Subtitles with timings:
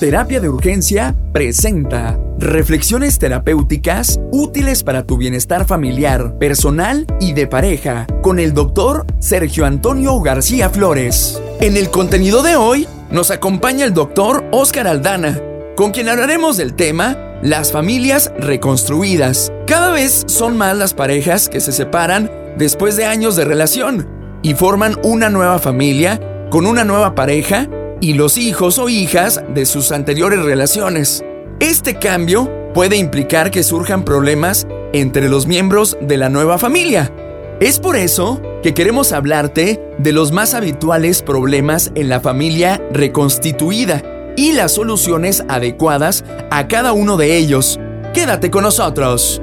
[0.00, 8.08] Terapia de Urgencia presenta reflexiones terapéuticas útiles para tu bienestar familiar, personal y de pareja
[8.20, 11.40] con el doctor Sergio Antonio García Flores.
[11.60, 15.40] En el contenido de hoy nos acompaña el doctor Oscar Aldana,
[15.76, 19.52] con quien hablaremos del tema las familias reconstruidas.
[19.64, 24.08] Cada vez son más las parejas que se separan después de años de relación
[24.42, 27.68] y forman una nueva familia con una nueva pareja
[28.00, 31.24] y los hijos o hijas de sus anteriores relaciones.
[31.60, 37.12] Este cambio puede implicar que surjan problemas entre los miembros de la nueva familia.
[37.60, 44.02] Es por eso que queremos hablarte de los más habituales problemas en la familia reconstituida
[44.36, 47.78] y las soluciones adecuadas a cada uno de ellos.
[48.12, 49.40] Quédate con nosotros.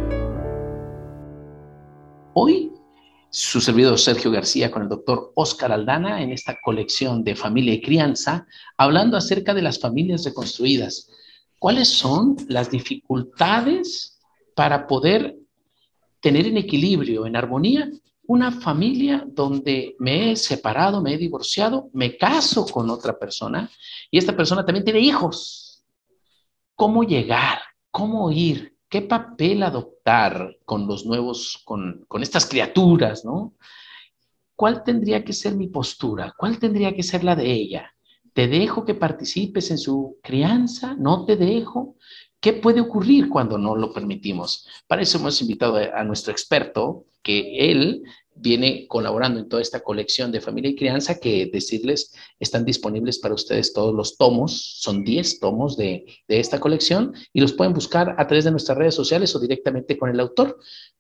[2.34, 2.71] Hoy
[3.32, 7.82] su servidor Sergio García con el doctor Oscar Aldana en esta colección de familia y
[7.82, 8.46] crianza,
[8.76, 11.10] hablando acerca de las familias reconstruidas.
[11.58, 14.20] ¿Cuáles son las dificultades
[14.54, 15.38] para poder
[16.20, 17.90] tener en equilibrio, en armonía,
[18.28, 23.72] una familia donde me he separado, me he divorciado, me caso con otra persona
[24.10, 25.86] y esta persona también tiene hijos?
[26.76, 27.60] ¿Cómo llegar?
[27.92, 28.71] ¿Cómo ir?
[28.92, 33.54] ¿Qué papel adoptar con los nuevos, con, estas criaturas, no?
[34.54, 36.34] ¿Cuál tendría que ser mi postura?
[36.38, 37.96] ¿Cuál tendría que ser la de ella?
[38.34, 40.94] ¿Te dejo que participes en su crianza?
[41.00, 41.96] ¿No te dejo?
[42.42, 44.68] ¿Qué puede ocurrir cuando no lo permitimos?
[44.88, 50.32] Para eso hemos invitado a nuestro experto, que él viene colaborando en toda esta colección
[50.32, 55.40] de familia y crianza que decirles están disponibles para ustedes todos los tomos, son 10
[55.40, 59.40] tomos de, esta colección y los pueden buscar a través de nuestras redes sociales o
[59.40, 60.58] directamente con el autor.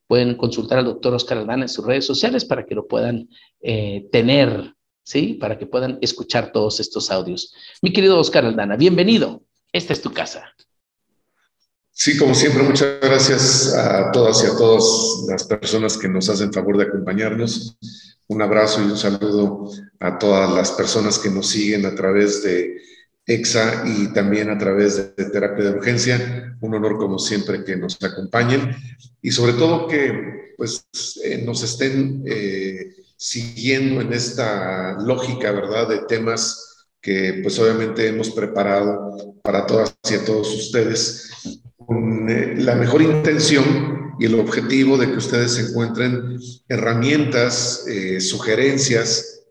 [0.08, 3.30] Pueden consultar al doctor Oscar Aldana en sus redes sociales para que lo puedan
[3.62, 5.36] eh, tener, ¿sí?
[5.36, 7.54] Para que puedan escuchar todos estos audios.
[7.82, 9.44] Mi querido Oscar Aldana, bienvenido.
[9.72, 10.54] Esta es tu casa.
[11.94, 16.54] Sí, como siempre, muchas gracias a todas y a todas las personas que nos hacen
[16.54, 17.78] favor de acompañarnos.
[18.28, 19.70] Un abrazo y un saludo
[20.00, 22.78] a todas las personas que nos siguen a través de
[23.26, 26.58] EXA y también a través de terapia de urgencia.
[26.62, 28.76] Un honor, como siempre, que nos acompañen
[29.22, 30.86] y sobre todo que pues,
[31.24, 38.30] eh, nos estén eh, siguiendo en esta lógica, ¿verdad?, de temas que pues obviamente hemos
[38.30, 41.61] preparado para todas y a todos ustedes
[41.92, 49.42] con eh, la mejor intención y el objetivo de que ustedes encuentren herramientas, eh, sugerencias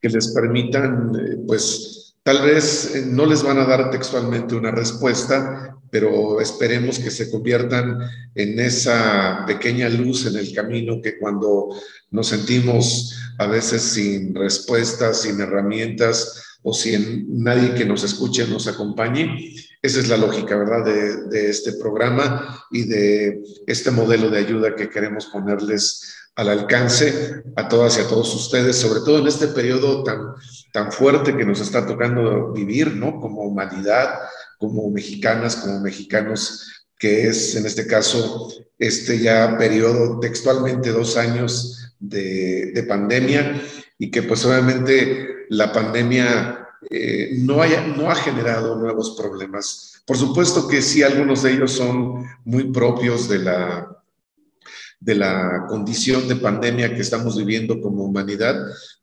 [0.00, 5.78] que les permitan, eh, pues tal vez no les van a dar textualmente una respuesta,
[5.92, 8.00] pero esperemos que se conviertan
[8.34, 11.68] en esa pequeña luz en el camino que cuando
[12.10, 18.66] nos sentimos a veces sin respuestas, sin herramientas o sin nadie que nos escuche, nos
[18.66, 24.74] acompañe, esa es la lógica, ¿verdad?, de, este programa y de este modelo de ayuda
[24.74, 29.48] que queremos ponerles al alcance a todas y a todos ustedes, sobre todo en este
[29.48, 30.18] periodo tan,
[30.72, 33.20] tan fuerte que nos está tocando vivir, ¿no?
[33.20, 34.20] Como humanidad,
[34.58, 41.94] como mexicanas, como mexicanos, que es en este caso este ya periodo textualmente dos años
[41.98, 43.60] de, de pandemia
[43.98, 50.02] y que pues obviamente la pandemia eh, no, haya, no ha generado nuevos problemas.
[50.06, 54.02] Por supuesto que sí, algunos de ellos son muy propios de la,
[55.00, 58.56] de la condición de pandemia que estamos viviendo como humanidad,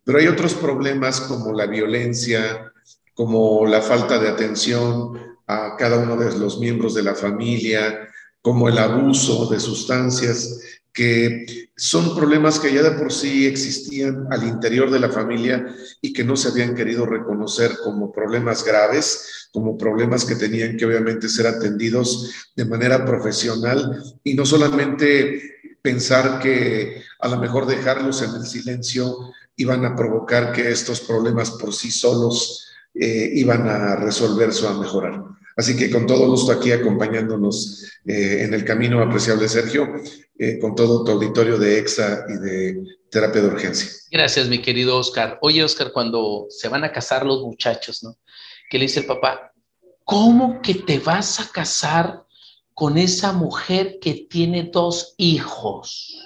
[0.03, 2.71] pero hay otros problemas como la violencia,
[3.13, 8.09] como la falta de atención a cada uno de los miembros de la familia,
[8.41, 14.47] como el abuso de sustancias, que son problemas que ya de por sí existían al
[14.47, 15.67] interior de la familia
[16.01, 20.85] y que no se habían querido reconocer como problemas graves, como problemas que tenían que
[20.85, 28.21] obviamente ser atendidos de manera profesional y no solamente pensar que a lo mejor dejarlos
[28.21, 29.17] en el silencio
[29.57, 34.79] iban a provocar que estos problemas por sí solos eh, iban a resolverse o a
[34.79, 35.21] mejorar.
[35.55, 39.87] Así que con todo gusto aquí acompañándonos eh, en el camino apreciable Sergio,
[40.37, 43.89] eh, con todo tu auditorio de EXA y de terapia de urgencia.
[44.11, 45.39] Gracias, mi querido Oscar.
[45.41, 48.17] Oye, Oscar, cuando se van a casar los muchachos, ¿no?
[48.69, 49.53] Que le dice el papá,
[50.03, 52.25] ¿cómo que te vas a casar
[52.73, 56.21] con esa mujer que tiene dos hijos?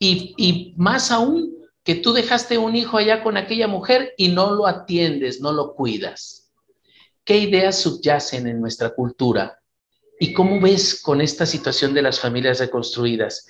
[0.00, 1.54] Y más aún,
[1.84, 5.74] que tú dejaste un hijo allá con aquella mujer y no lo atiendes, no lo
[5.74, 6.41] cuidas
[7.24, 9.58] ¿Qué ideas subyacen en nuestra cultura?
[10.18, 13.46] ¿Y cómo ves con esta situación de las familias reconstruidas?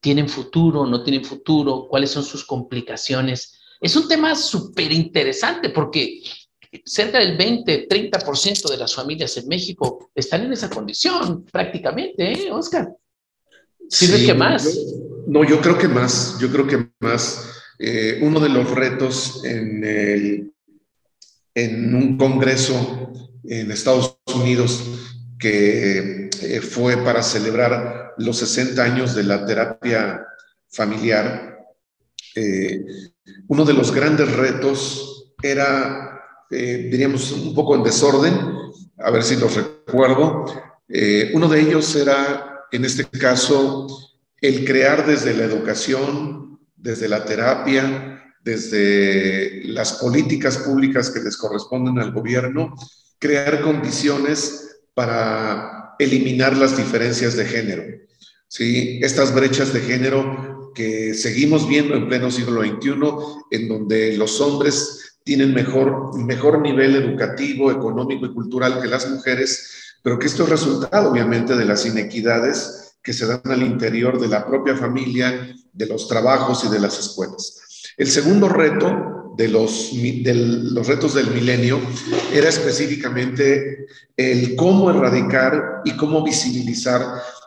[0.00, 0.86] ¿Tienen futuro?
[0.86, 1.86] ¿No tienen futuro?
[1.88, 3.60] ¿Cuáles son sus complicaciones?
[3.80, 6.22] Es un tema súper interesante porque
[6.84, 12.52] cerca del 20, 30% de las familias en México están en esa condición, prácticamente, ¿eh,
[12.52, 12.88] Oscar?
[13.88, 14.78] ¿Sirve que más?
[15.26, 17.52] no, yo creo que más, yo creo que más.
[17.78, 20.52] Eh, uno de los retos en, el,
[21.56, 23.10] en un congreso
[23.44, 24.84] en Estados Unidos
[25.38, 30.26] que eh, fue para celebrar los 60 años de la terapia
[30.68, 31.58] familiar,
[32.34, 32.84] eh,
[33.48, 36.20] uno de los grandes retos era,
[36.50, 38.34] diríamos, un poco en desorden,
[38.98, 40.44] a ver si los recuerdo,
[41.34, 43.86] uno de ellos era, en este caso,
[44.40, 48.15] el crear desde la educación, desde la terapia,
[48.46, 52.76] desde las políticas públicas que les corresponden al gobierno,
[53.18, 57.82] crear condiciones para eliminar las diferencias de género.
[58.46, 59.00] ¿sí?
[59.02, 62.92] Estas brechas de género que seguimos viendo en pleno siglo XXI,
[63.50, 69.96] en donde los hombres tienen mejor, mejor nivel educativo, económico y cultural que las mujeres,
[70.04, 74.28] pero que esto es resultado obviamente de las inequidades que se dan al interior de
[74.28, 77.65] la propia familia, de los trabajos y de las escuelas.
[77.96, 81.80] El segundo reto de los, de los retos del milenio
[82.32, 87.00] era específicamente el cómo erradicar y cómo visibilizar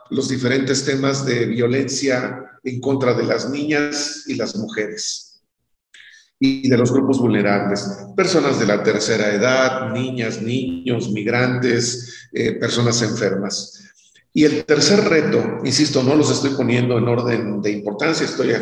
[0.10, 5.30] los diferentes temas de violencia en contra de las niñas y las mujeres
[6.40, 7.86] y de los grupos vulnerables,
[8.16, 13.84] personas de la tercera edad, niñas, niños, migrantes, eh, personas enfermas.
[14.34, 18.54] Y el tercer reto, insisto, no los estoy poniendo en orden de importancia, estoy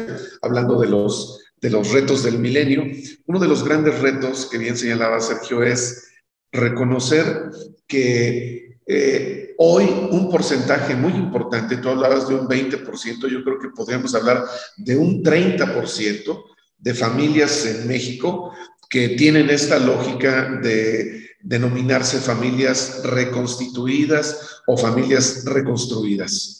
[0.41, 2.83] hablando de los, de los retos del milenio.
[3.25, 6.09] Uno de los grandes retos que bien señalaba Sergio es
[6.51, 7.49] reconocer
[7.87, 13.69] que eh, hoy un porcentaje muy importante, tú hablabas de un 20%, yo creo que
[13.69, 14.45] podríamos hablar
[14.77, 16.43] de un 30%
[16.77, 18.53] de familias en México
[18.89, 26.56] que tienen esta lógica de denominarse familias reconstituidas o familias reconstruidas.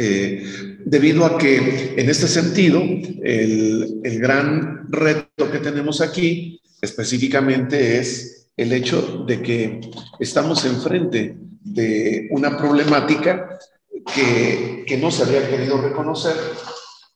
[0.00, 7.98] Eh, debido a que en este sentido, el, el gran reto que tenemos aquí específicamente
[7.98, 9.80] es el hecho de que
[10.20, 13.58] estamos enfrente de una problemática
[14.14, 16.36] que, que, no se había querido reconocer,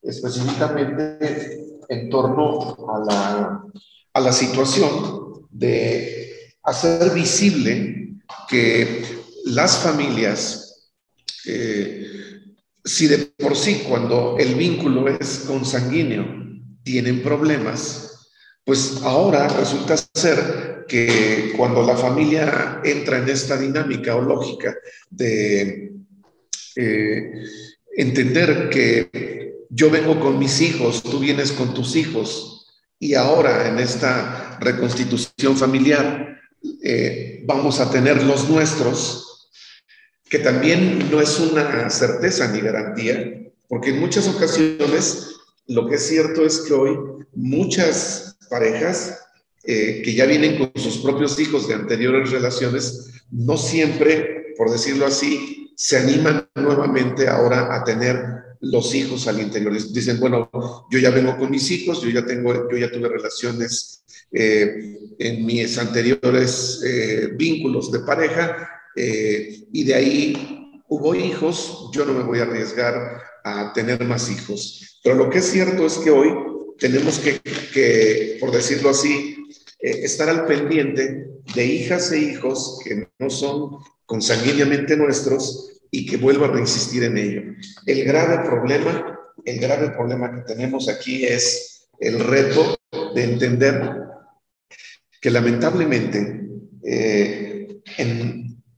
[0.02, 3.64] específicamente en torno a la,
[4.12, 8.16] a la situación de hacer visible
[8.48, 9.04] que
[9.46, 10.92] las familias,
[11.46, 12.21] eh,
[12.84, 16.24] si de por sí cuando el vínculo es consanguíneo
[16.82, 18.28] tienen problemas,
[18.64, 24.74] pues ahora resulta ser que cuando la familia entra en esta dinámica o lógica
[25.10, 25.92] de
[26.76, 27.32] eh,
[27.96, 32.52] entender que yo vengo con mis hijos, tú vienes con tus hijos,
[32.98, 36.40] y ahora en esta reconstitución familiar
[36.84, 39.31] eh, vamos a tener los nuestros,
[40.32, 45.36] que también no es una certeza ni garantía, porque en muchas ocasiones
[45.66, 46.96] lo que es cierto es que hoy
[47.34, 49.20] muchas parejas
[49.62, 55.04] eh, que ya vienen con sus propios hijos de anteriores relaciones, no siempre, por decirlo
[55.04, 58.24] así, se animan nuevamente ahora a tener
[58.60, 59.74] los hijos al interior.
[59.92, 60.48] Dicen, bueno,
[60.90, 64.02] yo ya vengo con mis hijos, yo ya tengo, yo ya tuve relaciones
[64.32, 72.04] eh, en mis anteriores eh, vínculos de pareja eh, y de ahí hubo hijos, yo
[72.04, 75.00] no me voy a arriesgar a tener más hijos.
[75.02, 76.30] Pero lo que es cierto es que hoy
[76.78, 77.40] tenemos que,
[77.72, 79.36] que por decirlo así,
[79.82, 86.56] estar al pendiente de hijas e hijos que no son consanguíneamente nuestros y que vuelvan
[86.56, 87.42] a insistir en ello.
[87.86, 92.76] El grave problema, el grave problema que tenemos aquí es el reto
[93.14, 94.02] de entender
[95.20, 96.46] que lamentablemente,
[96.84, 97.82] eh,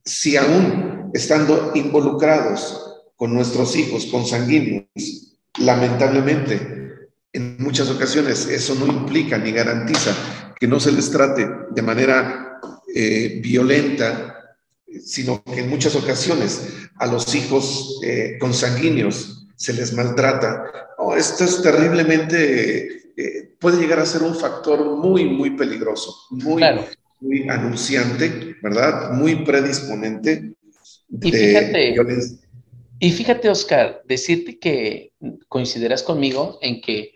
[0.05, 8.87] si aún estando involucrados con nuestros hijos, con sanguíneos, lamentablemente, en muchas ocasiones eso no
[8.87, 10.15] implica ni garantiza
[10.59, 12.59] que no se les trate de manera
[12.93, 14.57] eh, violenta,
[15.03, 20.63] sino que en muchas ocasiones a los hijos eh, consanguíneos se les maltrata.
[21.17, 26.61] esto es terriblemente eh, puede llegar a ser un factor muy, muy peligroso, muy,
[27.25, 29.11] muy anunciante, ¿verdad?
[29.11, 30.55] Muy predisponente
[31.21, 31.95] y fíjate,
[32.99, 35.11] Y fíjate, Oscar, decirte que
[35.47, 37.13] coincidirás conmigo en que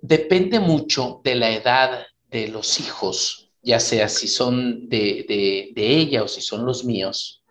[0.00, 5.96] depende mucho de la edad de los hijos, ya sea si son de, de, de
[5.96, 7.42] ella o si son los míos,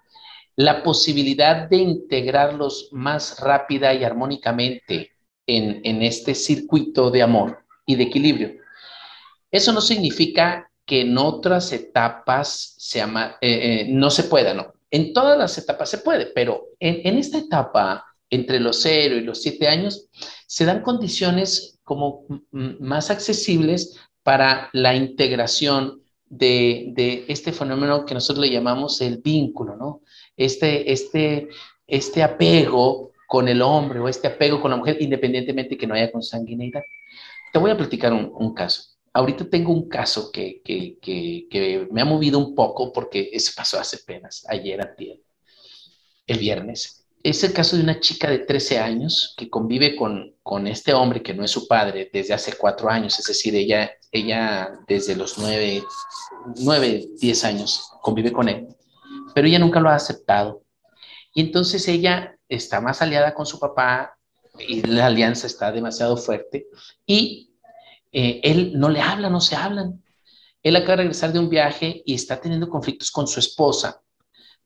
[0.56, 5.12] la posibilidad de integrarlos más rápida y armónicamente
[5.48, 8.54] en, en este circuito de amor y de equilibrio.
[9.52, 14.74] Eso no significa que en otras etapas se llama, eh, eh, no se pueda, no.
[14.90, 19.22] En todas las etapas se puede, pero en, en esta etapa, entre los 0 y
[19.22, 20.10] los 7 años,
[20.48, 28.46] se dan condiciones como más accesibles para la integración de, de, este fenómeno que nosotros
[28.46, 30.02] le llamamos el vínculo, ¿no?
[30.38, 31.50] Este, este,
[31.88, 36.12] este apego con el hombre o este apego con la mujer, independientemente que no haya
[36.12, 36.84] consanguinidad.
[37.52, 38.91] Te voy a platicar un caso.
[39.14, 43.80] Ahorita tengo un caso que, que, que, me ha movido un poco porque eso pasó
[43.80, 45.20] hace apenas, ayer, ayer,
[46.28, 50.68] el viernes es el caso de una chica de 13 años que convive con, con
[50.68, 54.72] este hombre que no es su padre desde hace cuatro años, es decir, ella, ella
[54.88, 55.84] desde los nueve,
[56.58, 58.68] nueve, diez años convive con él,
[59.34, 60.64] pero ella nunca lo ha aceptado.
[61.34, 64.18] Y entonces ella está más aliada con su papá
[64.60, 66.68] y la alianza está demasiado fuerte
[67.06, 67.51] y
[68.12, 70.04] eh, él no le habla, no se hablan.
[70.64, 74.02] Él acaba de regresar de un viaje y está teniendo conflictos con su esposa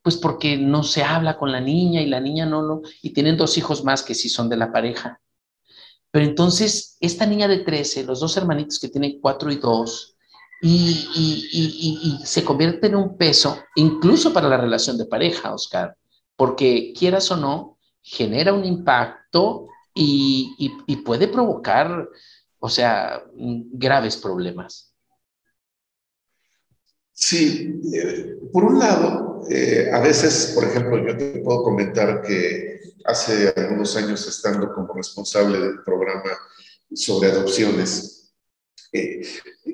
[0.06, 3.38] pues porque no se habla con la niña y la niña no lo, y tienen
[3.38, 5.20] dos hijos más que sí son de la pareja.
[6.12, 10.16] Pero entonces, esta niña de 13, los dos hermanitos que tienen 4 y 2,
[10.62, 11.10] y,
[11.52, 15.98] y, se convierte en un peso, incluso para la relación de pareja, Oscar,
[16.36, 22.08] porque quieras o no, genera un impacto y puede provocar,
[22.60, 24.96] o sea, graves problemas.
[27.12, 32.80] Sí, eh, por un lado, eh, a veces, por ejemplo, yo te puedo comentar que
[33.06, 36.32] hace algunos años estando como responsable del programa
[36.94, 38.34] sobre adopciones,
[38.92, 39.22] eh,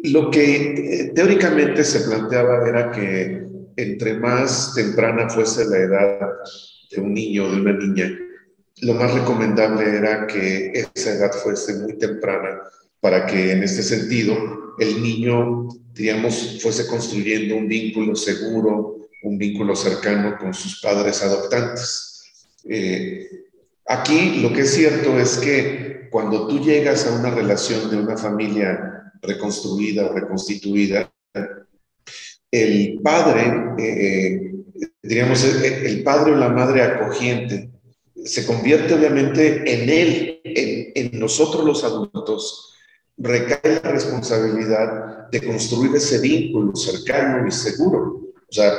[0.04, 6.20] lo que teóricamente se planteaba era que entre más temprana fuese la edad
[6.92, 8.12] de un niño o de una niña,
[8.82, 12.62] lo más recomendable era que esa edad fuese muy temprana
[13.00, 19.76] para que en este sentido el niño digamos, fuese construyendo un vínculo seguro, un vínculo
[19.76, 22.24] cercano con sus padres adoptantes.
[22.68, 23.28] Eh,
[23.86, 28.18] aquí lo que es cierto es que cuando tú llegas a una relación de una
[28.18, 31.12] familia reconstruida o reconstituida,
[32.52, 34.52] el padre, eh,
[35.02, 37.70] diríamos, el padre o la madre acogiente,
[38.26, 42.74] se convierte obviamente en él, en, nosotros los adultos,
[43.18, 48.34] recae la responsabilidad de construir ese vínculo cercano y seguro.
[48.50, 48.74] O sea,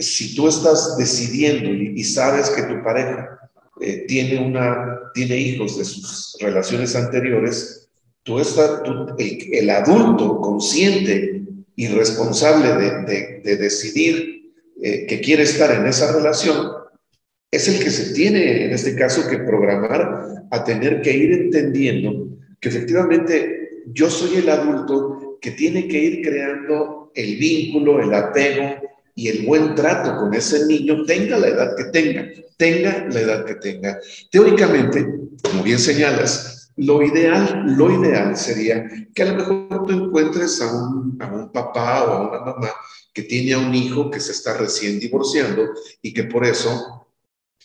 [0.00, 3.38] si tú estás decidiendo y, sabes que tu pareja
[3.80, 7.88] eh, tiene, una, tiene hijos de sus relaciones anteriores,
[8.22, 8.82] tú estás,
[9.18, 11.44] el, adulto consciente
[11.76, 14.52] y responsable de, de, decidir
[14.82, 16.72] eh, que quiere estar en esa relación,
[17.50, 22.28] es el que se tiene, en este caso, que programar a tener que ir entendiendo
[22.60, 28.80] que efectivamente yo soy el adulto que tiene que ir creando el vínculo, el apego
[29.14, 33.44] y el buen trato con ese niño, tenga la edad que tenga, tenga la edad
[33.44, 33.98] que tenga.
[34.30, 35.06] Teóricamente,
[35.42, 38.84] como bien señalas, lo ideal, lo ideal sería
[39.14, 42.70] que a lo mejor tú encuentres a un, a un papá o a una mamá
[43.14, 45.70] que tiene a un hijo que se está recién divorciando
[46.02, 47.05] y que por eso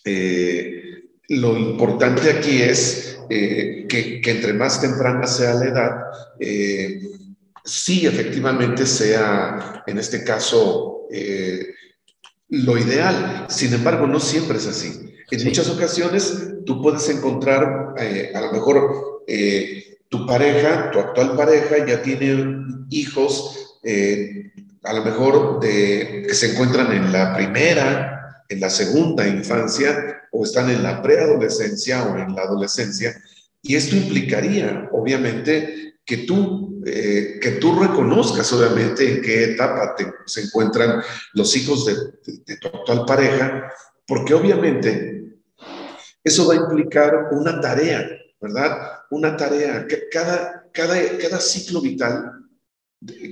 [0.06, 5.92] eh, lo importante aquí es eh, que, entre más temprana sea la edad,
[6.40, 7.02] eh,
[7.64, 11.08] sí efectivamente sea, en este caso,
[12.50, 13.46] lo ideal.
[13.50, 15.14] Sin embargo, no siempre es así.
[15.30, 17.96] En muchas ocasiones tú puedes encontrar,
[18.34, 19.24] a lo mejor,
[20.10, 23.80] tu pareja, tu actual pareja ya tiene hijos,
[24.84, 28.11] a lo mejor de, que se encuentran en la primera,
[28.52, 33.16] en la segunda infancia, o están en la preadolescencia o en la adolescencia,
[33.62, 40.42] y esto implicaría, obviamente, que tú, eh, que tú reconozcas, obviamente, en qué etapa se
[40.42, 41.02] encuentran
[41.34, 43.72] los hijos de, tu actual pareja,
[44.06, 45.38] porque obviamente
[46.24, 48.10] eso va a implicar una tarea,
[48.42, 49.00] ¿verdad?
[49.12, 49.88] Una tarea.
[50.12, 52.32] Cada, cada, cada ciclo vital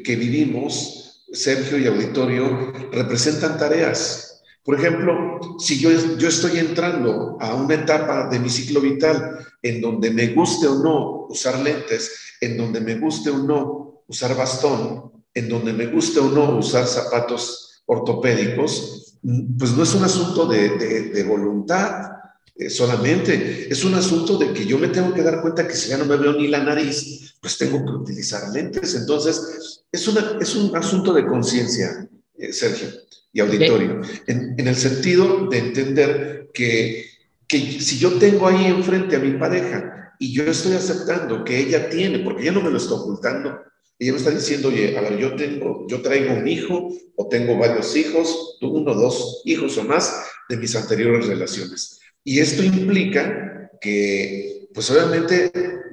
[0.04, 4.29] que vivimos, Sergio y Auditorio, representan tareas.
[4.64, 9.82] Por ejemplo, si yo, yo estoy entrando a una etapa de mi ciclo vital en
[9.82, 12.12] donde me guste o no usar lentes,
[12.42, 16.86] en donde me guste o no usar bastón, en donde me guste o no usar
[16.88, 19.18] zapatos ortopédicos,
[19.58, 22.12] pues no es un asunto de, voluntad
[22.56, 25.90] eh, solamente, es un asunto de que yo me tengo que dar cuenta que si
[25.90, 28.96] ya no me veo ni la nariz, pues tengo que utilizar lentes.
[28.96, 32.90] Entonces, es, una, es un asunto de conciencia, eh, Sergio
[33.32, 37.06] y auditorio, en, el sentido de entender que,
[37.48, 41.90] que si yo tengo ahí enfrente a mi pareja y yo estoy aceptando que ella
[41.90, 43.62] tiene, porque ella no me lo está ocultando,
[44.00, 47.58] Ella me está diciendo, oye, a ver, yo tengo, yo traigo un hijo o tengo
[47.58, 52.00] varios hijos, uno, dos hijos o más de mis anteriores relaciones.
[52.24, 55.52] Y esto implica que, pues obviamente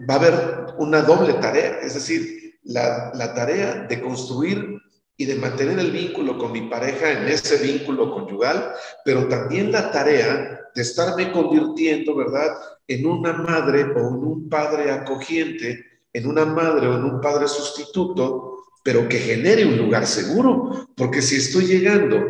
[0.08, 0.34] va a haber
[0.78, 4.75] una doble tarea, es decir, la, la tarea de construir
[5.16, 8.72] y de mantener el vínculo con mi pareja en ese vínculo conyugal,
[9.04, 12.54] pero también la tarea de estarme convirtiendo, ¿verdad?,
[12.86, 17.48] en una madre o en un padre acogiente, en una madre o en un padre
[17.48, 22.22] sustituto, pero que genere un lugar seguro, porque si estoy llegando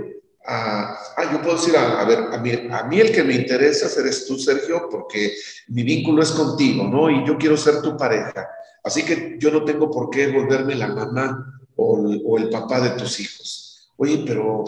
[0.46, 3.88] a, ah, yo puedo decir, a, ver, a mí, a mí el que me interesa
[4.00, 5.34] eres tú, Sergio, porque
[5.68, 7.10] mi vínculo es contigo, ¿no?
[7.10, 8.48] Y yo quiero ser tu pareja.
[8.84, 13.20] Así que yo no tengo por qué volverme la mamá o, el papá de tus
[13.20, 13.92] hijos.
[13.96, 14.64] Oye, pero,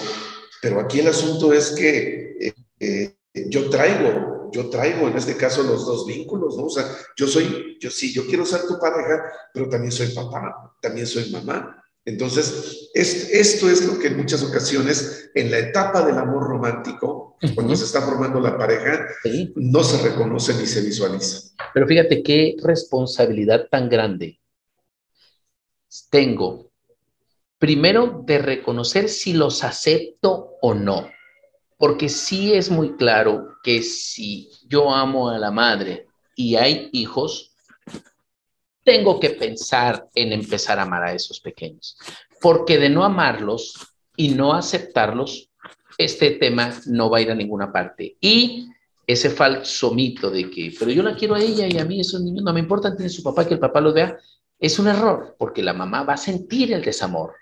[0.62, 3.14] pero aquí el asunto es que eh, eh,
[3.48, 6.64] yo traigo, yo traigo en este caso los dos vínculos, ¿no?
[6.64, 6.84] O sea,
[7.16, 11.30] yo soy, yo sí, yo quiero ser tu pareja, pero también soy papá, también soy
[11.30, 11.74] mamá.
[12.04, 17.76] Entonces, esto es lo que en muchas ocasiones, en la etapa del amor romántico, cuando
[17.76, 19.06] se está formando la pareja,
[19.56, 21.54] no se reconoce ni se visualiza.
[21.74, 24.40] Pero fíjate qué responsabilidad tan grande
[26.10, 26.67] tengo
[27.58, 31.08] primero de reconocer si los acepto o no,
[31.76, 37.52] porque sí es muy claro que si yo amo a la madre y hay hijos,
[38.84, 41.98] tengo que pensar en empezar a amar a esos pequeños,
[42.40, 43.74] porque de no amarlos
[44.16, 45.50] y no aceptarlos,
[45.98, 48.16] este tema no va a ir a ninguna parte.
[48.20, 48.68] Y
[49.06, 52.20] ese falso mito de que, pero yo la quiero a ella y a mí esos
[52.20, 54.18] niños no me importan, tiene su papá, que el papá los vea,
[54.58, 57.34] es un error, porque la mamá va a sentir el desamor.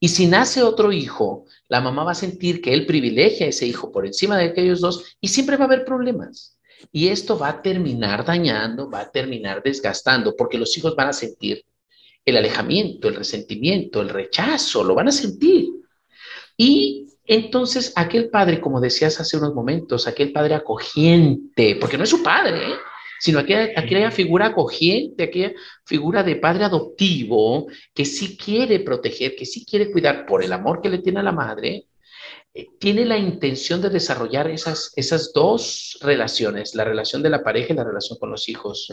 [0.00, 3.66] Y si nace otro hijo, la mamá va a sentir que él privilegia a ese
[3.66, 6.58] hijo por encima de aquellos dos y siempre va a haber problemas.
[6.92, 11.12] Y esto va a terminar dañando, va a terminar desgastando, porque los hijos van a
[11.12, 11.64] sentir
[12.24, 15.68] el alejamiento, el resentimiento, el rechazo, lo van a sentir.
[16.56, 22.10] Y entonces aquel padre, como decías hace unos momentos, aquel padre acogiente, porque no es
[22.10, 22.74] su padre, ¿eh?
[23.20, 25.52] Sino aquella, aquella figura acogiente, aquella
[25.84, 30.80] figura de padre adoptivo que sí quiere proteger, que sí quiere cuidar por el amor
[30.80, 31.86] que le tiene a la madre,
[32.56, 37.72] eh, tiene la intención de desarrollar esas, esas dos relaciones, la relación de la pareja
[37.72, 38.88] y la relación con los hijos.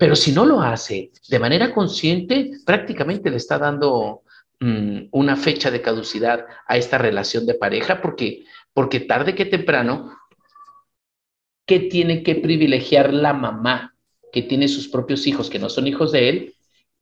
[0.00, 4.22] Pero si no lo hace de manera consciente, prácticamente le está dando
[4.58, 8.44] mm, una fecha de caducidad a esta relación de pareja porque,
[8.74, 10.17] porque tarde que temprano
[11.68, 13.94] ¿qué tiene que privilegiar la mamá
[14.32, 16.54] que tiene sus propios hijos, que no son hijos de él,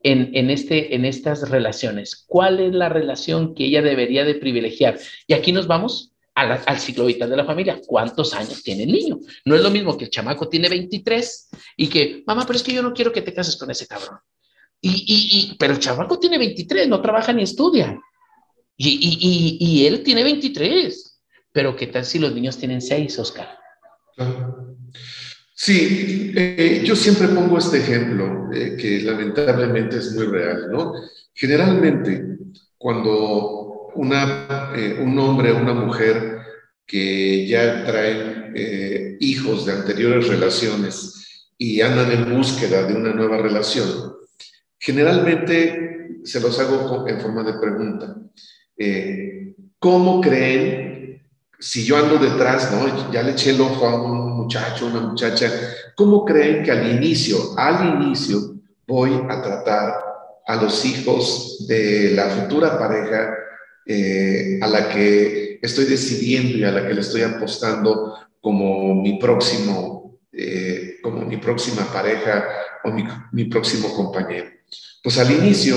[0.03, 2.25] en, este, en estas relaciones?
[2.27, 4.99] ¿Cuál es la relación que ella debería de privilegiar?
[5.29, 7.81] Y aquí nos vamos al ciclo vital de la familia.
[7.87, 9.21] ¿Cuántos años tiene el niño?
[9.45, 12.75] No es lo mismo que el chamaco tiene 23 y que, mamá, pero es que
[12.75, 14.19] yo no quiero que te cases con ese cabrón.
[14.83, 17.99] Y, pero el chamaco tiene 23, no trabaja ni estudia.
[18.77, 21.21] Y, y él tiene 23.
[21.53, 23.66] Pero ¿qué tal si los niños tienen 6, Oscar?
[25.59, 30.93] Sí, eh, yo siempre pongo este ejemplo eh, que lamentablemente es muy real, ¿no?
[31.35, 32.39] Generalmente,
[32.77, 33.89] cuando
[34.77, 36.39] eh, un hombre o una mujer
[36.87, 38.55] que ya traen
[39.19, 44.15] hijos de anteriores relaciones y andan en búsqueda de una nueva relación,
[44.79, 48.17] generalmente se los hago en forma de pregunta.
[49.79, 50.96] ¿Cómo creen
[51.59, 53.11] si yo ando detrás, ¿no?
[53.13, 55.51] Ya le eché el ojo a un muchacho, una muchacha,
[55.95, 59.95] ¿cómo creen que al inicio, al inicio, voy a tratar
[60.47, 63.35] a los hijos de la futura pareja
[63.85, 69.19] eh, a la que estoy decidiendo y a la que le estoy apostando como mi
[69.19, 72.47] próximo, eh, como mi próxima pareja
[72.85, 74.47] o mi, mi próximo compañero?
[75.03, 75.77] Pues al inicio,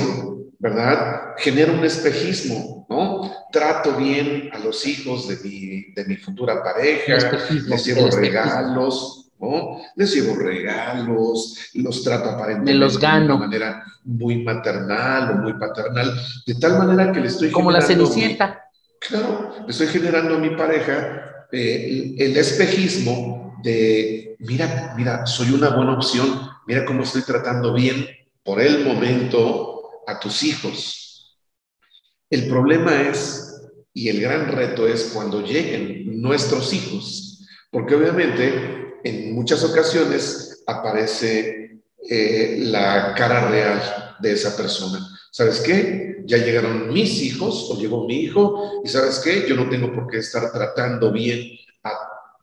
[0.59, 1.33] ¿verdad?
[1.37, 3.31] Genera un espejismo, ¿no?
[3.51, 7.17] Trato bien a los hijos de mi, de mi futura pareja,
[7.67, 9.79] les llevo regalos, ¿no?
[9.95, 13.19] Les llevo regalos, los trato aparentemente los gano.
[13.19, 16.13] de una manera muy maternal o muy paternal,
[16.45, 18.63] de tal manera que le estoy Como la cenicienta.
[18.99, 25.51] claro, le estoy generando a mi pareja eh, el, el espejismo de, mira, mira, soy
[25.51, 26.27] una buena opción,
[26.65, 28.07] mira cómo estoy tratando bien
[28.43, 31.05] por el momento a tus hijos.
[32.29, 33.61] El problema es,
[33.93, 41.81] y el gran reto es cuando lleguen nuestros hijos, porque obviamente en muchas ocasiones aparece
[42.07, 43.81] eh, la cara real
[44.19, 44.99] de esa persona.
[45.31, 46.23] ¿Sabes qué?
[46.25, 49.45] Ya llegaron mis hijos o llegó mi hijo y sabes qué?
[49.47, 51.93] Yo no tengo por qué estar tratando bien a,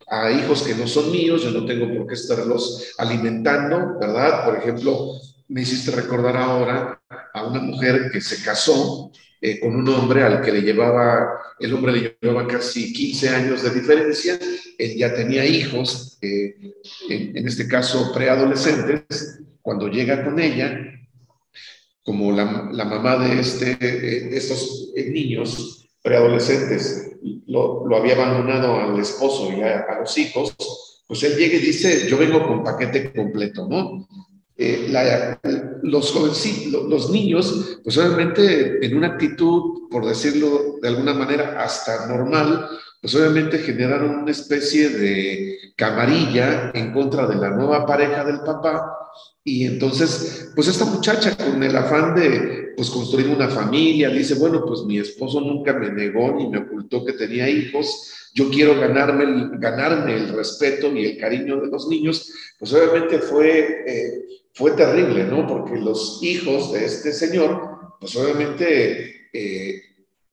[0.08, 4.44] a hijos que no son míos, yo no tengo por qué estarlos alimentando, ¿verdad?
[4.44, 5.12] Por ejemplo,
[5.48, 7.00] me hiciste recordar ahora
[7.32, 9.12] a una mujer que se casó
[9.46, 13.62] eh, con un hombre al que le llevaba, el hombre le llevaba casi 15 años
[13.62, 14.36] de diferencia,
[14.76, 16.56] él ya tenía hijos, eh,
[17.08, 20.76] en, este caso preadolescentes, cuando llega con ella,
[22.02, 27.12] como la, la mamá de, este, eh, estos niños preadolescentes
[27.46, 30.56] lo, lo, había abandonado al esposo y a, a los hijos,
[31.06, 34.08] pues él llega y dice, yo vengo con paquete completo, ¿no?
[34.58, 34.90] Eh,
[35.82, 42.06] los jovencitos, los niños, pues obviamente en una actitud, por decirlo de alguna manera, hasta
[42.06, 42.66] normal,
[43.00, 48.96] pues obviamente generaron una especie de camarilla en contra de la nueva pareja del papá.
[49.44, 54.64] Y entonces, pues esta muchacha con el afán de pues construir una familia, dice, bueno,
[54.66, 59.24] pues mi esposo nunca me negó ni me ocultó que tenía hijos, yo quiero ganarme
[59.24, 64.24] el, ganarme el respeto y el cariño de los niños, pues obviamente fue eh,
[64.56, 65.46] fue terrible, ¿no?
[65.46, 69.82] Porque los hijos de este señor, pues obviamente, eh,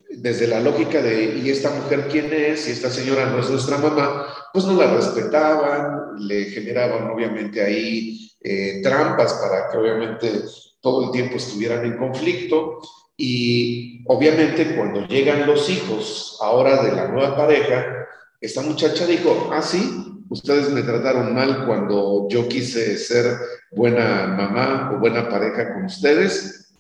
[0.10, 2.68] desde la lógica de, ¿y esta mujer quién es?
[2.68, 8.32] Y esta señora no es nuestra mamá, pues no la respetaban, le generaban obviamente ahí
[8.40, 10.32] eh, trampas para que obviamente
[10.80, 12.80] todo el tiempo estuvieran en conflicto.
[13.18, 18.08] Y obviamente cuando llegan los hijos ahora de la nueva pareja,
[18.40, 23.38] esta muchacha dijo, ah, sí, ustedes me trataron mal cuando yo quise ser
[23.72, 26.74] buena mamá o buena pareja con ustedes,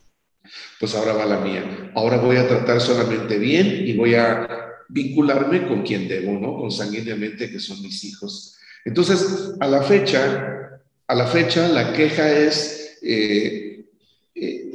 [0.80, 1.92] pues ahora va la mía.
[1.96, 4.48] Ahora voy a tratar solamente bien y voy a
[4.89, 6.58] vincularme con quien debo, ¿no?
[6.58, 8.58] Consanguíneamente, que son mis hijos.
[8.86, 13.86] Entonces, a la fecha, a la fecha, la queja es eh,
[14.36, 14.72] eh,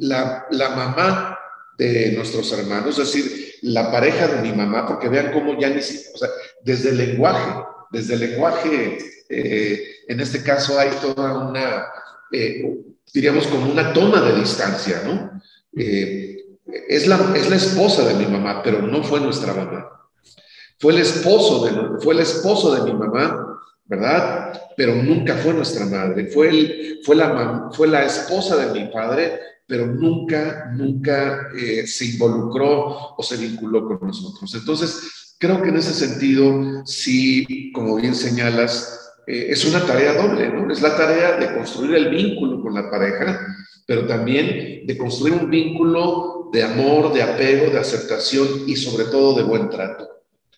[0.00, 1.38] la, la mamá
[1.78, 5.80] de nuestros hermanos, es decir, la pareja de mi mamá, porque vean cómo ya ni
[5.80, 6.28] siquiera, o sea,
[6.64, 8.98] desde el lenguaje, desde el lenguaje,
[9.28, 11.86] eh, en este caso hay toda una,
[12.32, 12.62] eh,
[13.12, 15.40] diríamos como una toma de distancia, ¿no?
[15.76, 16.36] Eh,
[16.88, 19.86] es, la, es la esposa de mi mamá, pero no fue nuestra mamá.
[20.78, 24.60] Fue el esposo de, fue el esposo de mi mamá, ¿verdad?
[24.76, 26.26] Pero nunca fue nuestra madre.
[26.26, 31.48] Fue, el, fue, la, fue la esposa de mi padre, pero nunca, nunca
[31.84, 34.54] se involucró o se vinculó con nosotros.
[34.54, 40.48] Entonces, Creo que en ese sentido, sí, como bien señalas, eh, es una tarea doble,
[40.48, 40.72] ¿no?
[40.72, 43.46] Es la tarea de construir el vínculo con la pareja,
[43.86, 49.36] pero también de construir un vínculo de amor, de apego, de aceptación y sobre todo
[49.36, 50.08] de buen trato.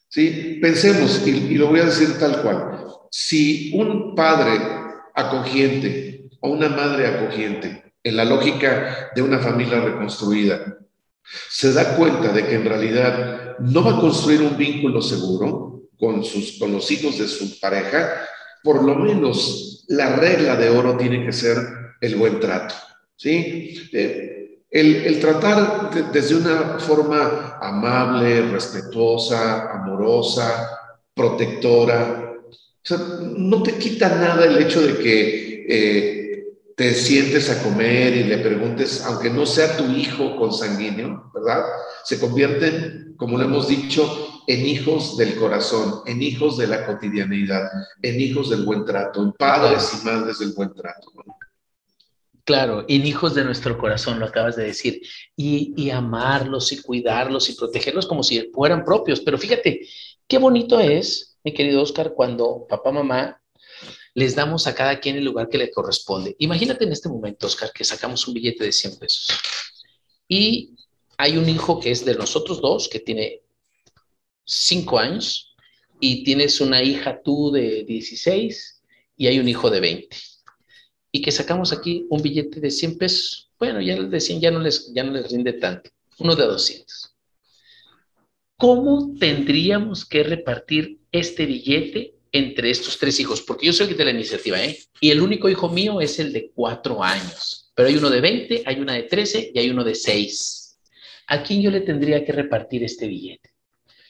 [0.08, 0.58] ¿Sí?
[0.60, 4.58] Pensemos, y, y lo voy a decir tal cual, si un padre
[5.14, 10.78] acogiente o una madre acogiente, en la lógica de una familia reconstruida,
[11.48, 16.24] se da cuenta de que en realidad no va a construir un vínculo seguro con,
[16.24, 18.26] sus, con los hijos de su pareja,
[18.62, 21.56] por lo menos la regla de oro tiene que ser
[22.00, 22.74] el buen trato.
[23.16, 23.88] ¿sí?
[23.92, 30.78] Eh, el, tratar desde una forma amable, respetuosa, amorosa,
[31.14, 32.32] protectora,
[33.36, 36.44] no te quita nada el hecho de que eh,
[36.76, 41.64] te sientes a comer y le preguntes, aunque no sea tu hijo consanguíneo, ¿verdad?
[42.04, 47.70] Se convierten, como lo hemos dicho, en hijos del corazón, en hijos de la cotidianidad,
[48.02, 51.12] en hijos del buen trato, en padres y madres del buen trato.
[52.44, 55.02] Claro, en hijos de nuestro corazón, lo acabas de decir,
[55.36, 59.20] y, y amarlos y cuidarlos y protegerlos como si fueran propios.
[59.20, 59.86] Pero fíjate,
[60.26, 63.40] qué bonito es, mi querido Oscar, cuando papá, mamá
[64.14, 66.34] les damos a cada quien el lugar que le corresponde.
[66.38, 69.28] Imagínate en este momento, Oscar, que sacamos un billete de 100 pesos
[70.28, 70.76] y
[71.20, 73.42] hay un hijo que es de nosotros dos, que tiene
[74.44, 75.54] 5 años,
[76.00, 78.82] y tienes una hija tú de 16
[79.18, 80.16] y hay un hijo de 20.
[81.12, 83.50] Y que sacamos aquí un billete de 100 pesos.
[83.58, 85.90] Bueno, ya de 100 ya no les, ya no les rinde tanto.
[86.18, 87.14] Uno de 200.
[88.56, 93.96] ¿Cómo tendríamos que repartir este billete entre estos tres hijos, porque yo soy el que
[93.96, 94.78] tiene la iniciativa, ¿eh?
[95.00, 98.62] Y el único hijo mío es el de cuatro años, pero hay uno de 20,
[98.66, 100.59] hay una de 13 y hay uno de 6.
[101.30, 103.50] ¿A quién yo le tendría que repartir este billete?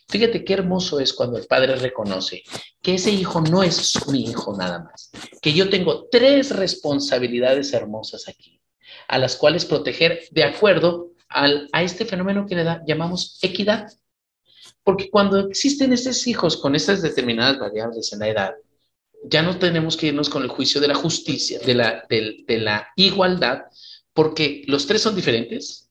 [0.09, 2.43] Fíjate qué hermoso es cuando el padre reconoce
[2.83, 8.27] que ese hijo no es mi hijo nada más, que yo tengo tres responsabilidades hermosas
[8.27, 8.61] aquí,
[9.07, 13.93] a las cuales proteger de acuerdo al, a este fenómeno que le da, llamamos equidad.
[14.83, 18.55] Porque cuando existen estos hijos con estas determinadas variables en la edad,
[19.25, 22.89] ya no tenemos que irnos con el juicio de la justicia, de la, de, la
[22.97, 23.65] igualdad,
[24.15, 25.90] porque los tres son diferentes,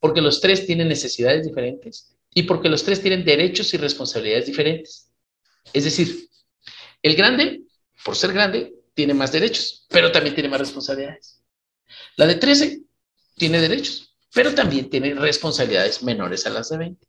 [0.00, 5.10] porque los tres tienen necesidades diferentes y porque los tres tienen derechos y responsabilidades diferentes.
[5.72, 6.28] Es decir,
[7.02, 7.62] el grande,
[8.04, 11.42] por ser grande, tiene más derechos, pero también tiene más responsabilidades.
[12.16, 12.82] La de 13
[13.36, 17.06] tiene derechos, pero también tiene responsabilidades menores a las de 20.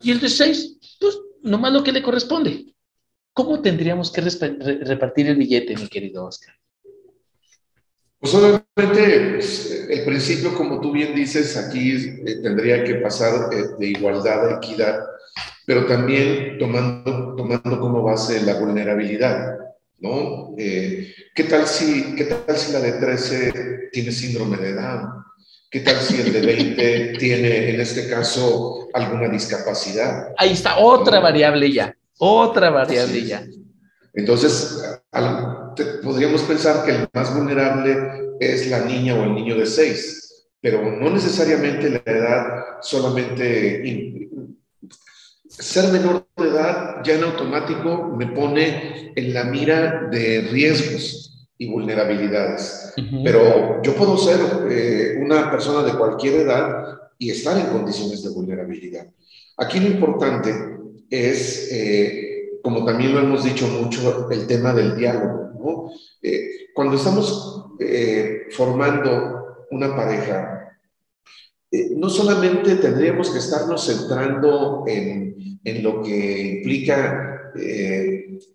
[0.00, 2.74] Y el de 6, pues nomás lo que le corresponde.
[3.32, 6.54] ¿Cómo tendríamos que repartir el billete, mi querido Oscar?
[8.24, 13.64] Pues obviamente pues, el principio, como tú bien dices, aquí eh, tendría que pasar eh,
[13.78, 15.04] de igualdad a equidad,
[15.66, 19.58] pero también tomando, tomando como base la vulnerabilidad,
[20.00, 20.54] ¿no?
[20.56, 25.22] Eh, ¿qué, tal si, ¿Qué tal si la de 13 tiene síndrome de Down?
[25.70, 30.32] ¿Qué tal si el de 20 tiene, en este caso, alguna discapacidad?
[30.38, 33.44] Ahí está, otra variable ya, otra variable ya.
[34.14, 34.80] Entonces,
[36.02, 40.82] podríamos pensar que el más vulnerable es la niña o el niño de 6, pero
[40.90, 42.46] no necesariamente la edad
[42.80, 44.20] solamente...
[45.48, 51.70] Ser menor de edad ya en automático me pone en la mira de riesgos y
[51.70, 52.92] vulnerabilidades.
[53.22, 58.30] Pero yo puedo ser eh, una persona de cualquier edad y estar en condiciones de
[58.30, 59.06] vulnerabilidad.
[59.56, 60.52] Aquí lo importante
[61.08, 62.24] es eh,
[62.64, 65.43] como también lo hemos dicho mucho, el tema del diálogo.
[65.64, 65.90] ¿No?
[66.22, 70.78] Eh, cuando estamos eh, formando una pareja,
[71.70, 77.30] eh, no solamente tendríamos que estarnos centrando en, en lo que implica,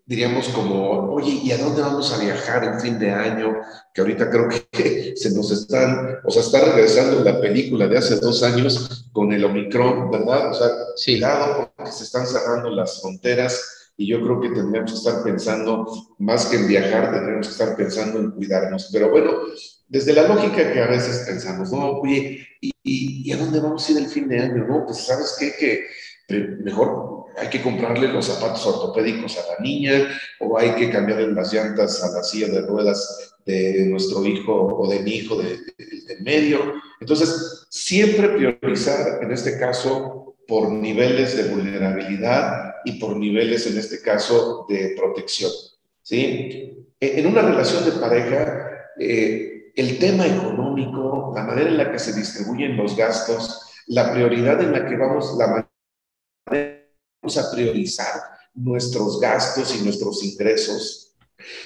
[0.06, 3.56] diríamos como, oye, ¿y a dónde vamos a viajar en fin de año?
[3.94, 8.18] Que ahorita creo que se nos están, o sea, está regresando la película de hace
[8.18, 10.52] dos años con el Omicron, ¿verdad?
[10.52, 11.14] O sea, sí.
[11.14, 16.16] cuidado porque se están cerrando las fronteras y yo creo que tendríamos que estar pensando,
[16.20, 18.90] más que en viajar, tendríamos que estar pensando en cuidarnos.
[18.94, 19.34] Pero bueno,
[19.90, 23.92] desde la lógica que a veces pensamos, no, oye, ¿y, y, a dónde vamos a
[23.92, 24.66] ir el fin de año?
[24.66, 25.52] No, pues sabes qué,
[26.30, 30.08] que mejor hay que comprarle los zapatos ortopédicos a la niña
[30.40, 34.90] o hay que cambiarle las llantas a la silla de ruedas de nuestro hijo o
[34.90, 36.74] de mi hijo del de, de medio.
[37.02, 44.02] Entonces, siempre priorizar, en este caso, por niveles de vulnerabilidad y por niveles, en este
[44.02, 45.52] caso, de protección.
[46.02, 46.86] ¿sí?
[47.00, 52.14] En una relación de pareja, eh, el tema económico, la manera en la que se
[52.14, 56.86] distribuyen los gastos, la prioridad en la que vamos, la manera
[57.22, 58.22] vamos a priorizar
[58.54, 61.09] nuestros gastos y nuestros ingresos,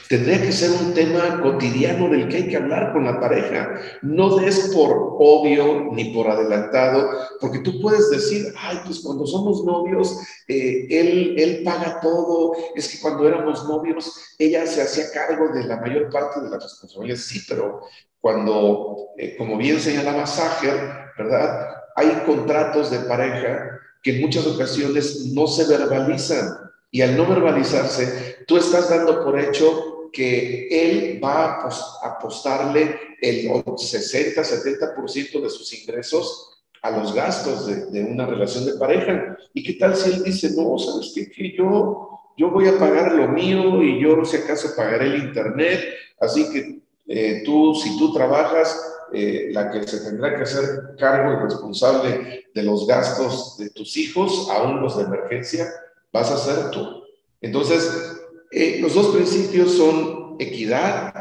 [0.10, 3.80] Tendría que ser un tema cotidiano del que hay que hablar con la pareja.
[4.02, 9.64] No des por obvio ni por adelantado, porque tú puedes decir, ay, pues cuando somos
[9.64, 10.18] novios,
[10.48, 12.54] eh, él, él paga todo.
[12.76, 16.64] Es que cuando éramos novios, ella se hacía cargo de la mayor parte de las
[16.64, 17.26] responsabilidades.
[17.26, 17.82] Sí, pero
[18.20, 20.80] cuando, eh, como bien señalaba Sager,
[21.18, 21.76] ¿verdad?
[21.96, 26.63] Hay contratos de pareja que en muchas ocasiones no se verbalizan
[26.94, 33.50] y al no verbalizarse, tú estás dando por hecho que él va a apostarle el
[33.76, 39.36] 60, 70% de sus ingresos a los gastos de, una relación de pareja.
[39.56, 43.14] ¿Y qué tal si él dice, no, sabes qué, que yo, yo voy a pagar
[43.14, 45.84] lo mío y yo si acaso pagaré el internet,
[46.20, 48.80] así que eh, tú, si tú trabajas,
[49.12, 53.98] eh, la que se tendrá que hacer cargo y responsable de los gastos de tus
[53.98, 55.68] hijos, aún los de emergencia,
[56.14, 57.04] vas a ser tú.
[57.42, 58.22] Entonces,
[58.52, 61.14] eh, los dos principios son equidad,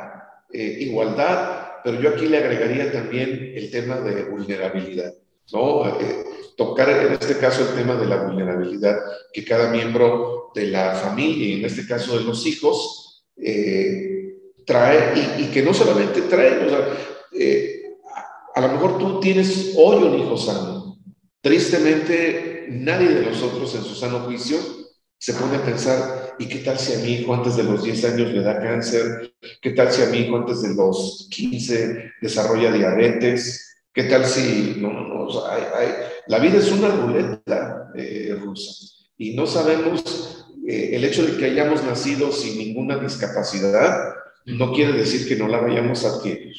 [0.52, 5.14] eh, igualdad, pero yo aquí le agregaría también el tema de vulnerabilidad,
[5.52, 5.88] ¿no?
[5.98, 6.24] Eh,
[6.56, 8.98] tocar en este caso el tema de la vulnerabilidad
[9.32, 13.24] que cada miembro de la familia, y en este caso de los hijos,
[14.66, 16.86] trae, y, que no solamente trae, o sea,
[18.14, 20.98] a, a lo mejor tú tienes hoy un hijo sano,
[21.40, 24.81] tristemente nadie de nosotros en su sano juicio
[25.22, 28.04] se pone a pensar, ¿y qué tal si a mi hijo antes de los 10
[28.06, 29.32] años le da cáncer?
[29.60, 33.84] ¿Qué tal si a mi hijo antes de los 15 desarrolla diabetes?
[33.94, 35.92] ¿Qué tal si, no, no, no, hay,
[36.26, 38.72] la vida es una ruleta eh, rusa
[39.16, 44.14] y no sabemos, eh, el hecho de que hayamos nacido sin ninguna discapacidad
[44.46, 46.56] no quiere decir que no la vayamos a adquirir.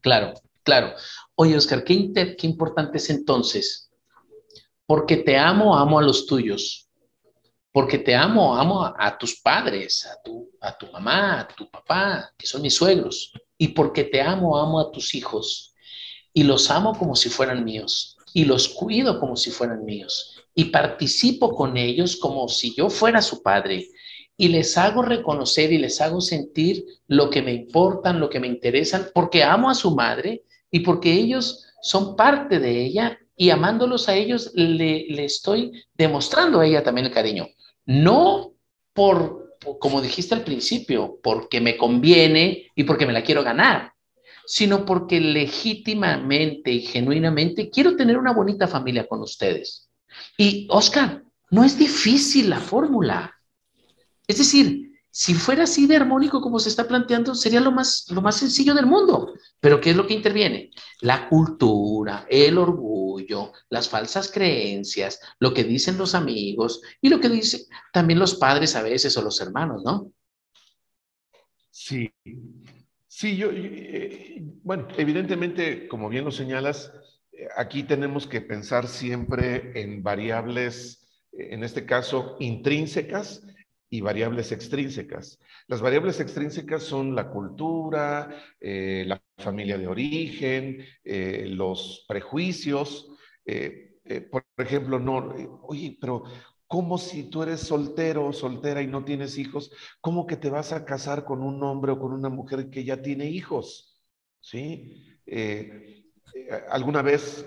[0.00, 0.94] Claro, claro.
[1.34, 3.90] Oye, Oscar, qué, qué importante es entonces,
[4.86, 6.81] porque te amo, amo a los tuyos
[7.72, 12.30] porque te amo, amo a, tus padres, a tu, a tu mamá, a tu papá,
[12.36, 15.74] que son mis suegros, y porque te amo, amo a tus hijos,
[16.34, 20.66] y los amo como si fueran míos, y los cuido como si fueran míos, y
[20.66, 23.88] participo con ellos como si yo fuera su padre,
[24.36, 28.48] y les hago reconocer y les hago sentir lo que me importan, lo que me
[28.48, 33.18] interesan, porque amo a su madre y porque ellos son parte de ella.
[33.36, 37.46] Y amándolos a ellos le, le estoy demostrando a ella también el cariño.
[37.86, 38.52] No
[38.92, 43.92] por, como dijiste al principio, porque me conviene y porque me la quiero ganar,
[44.46, 49.88] sino porque legítimamente y genuinamente quiero tener una bonita familia con ustedes.
[50.36, 53.34] Y Oscar, no es difícil la fórmula.
[54.26, 58.22] Es decir, si fuera así de armónico como se está planteando, sería lo más, lo
[58.22, 59.34] más sencillo del mundo.
[59.62, 60.72] Pero ¿qué es lo que interviene?
[61.02, 67.28] La cultura, el orgullo, las falsas creencias, lo que dicen los amigos y lo que
[67.28, 67.60] dicen
[67.92, 70.10] también los padres a veces o los hermanos, ¿no?
[71.70, 72.12] Sí,
[73.06, 76.92] sí, yo, eh, bueno, evidentemente, como bien lo señalas,
[77.30, 83.44] eh, aquí tenemos que pensar siempre en variables, en este caso, intrínsecas
[83.92, 85.38] y variables extrínsecas.
[85.66, 93.10] Las variables extrínsecas son la cultura, eh, la familia de origen, eh, los prejuicios.
[93.44, 94.00] Eh,
[94.30, 96.24] por ejemplo, no, oye, pero
[96.66, 100.72] ¿cómo si tú eres soltero o soltera y no tienes hijos, cómo que te vas
[100.72, 104.02] a casar con un hombre o con una mujer que ya tiene hijos?
[104.40, 105.18] ¿Sí?
[106.70, 107.46] alguna vez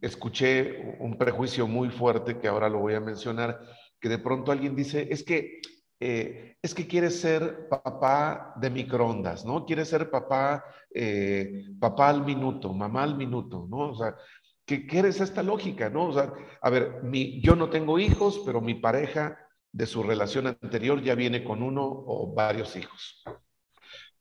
[0.00, 3.60] escuché un prejuicio muy fuerte que ahora lo voy a mencionar
[4.00, 5.60] que de pronto alguien dice, es que,
[6.00, 9.66] eh, es que quiere ser papá de microondas, ¿no?
[9.66, 13.90] Quiere ser papá, eh, papá al minuto, mamá al minuto, ¿no?
[13.90, 14.16] O sea,
[14.64, 16.08] ¿qué, ¿qué es esta lógica, no?
[16.08, 16.32] O sea,
[16.62, 19.38] a ver, mi, yo no tengo hijos, pero mi pareja
[19.72, 23.22] de su relación anterior ya viene con uno o varios hijos.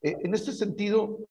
[0.01, 1.27] Eh, en este sentido,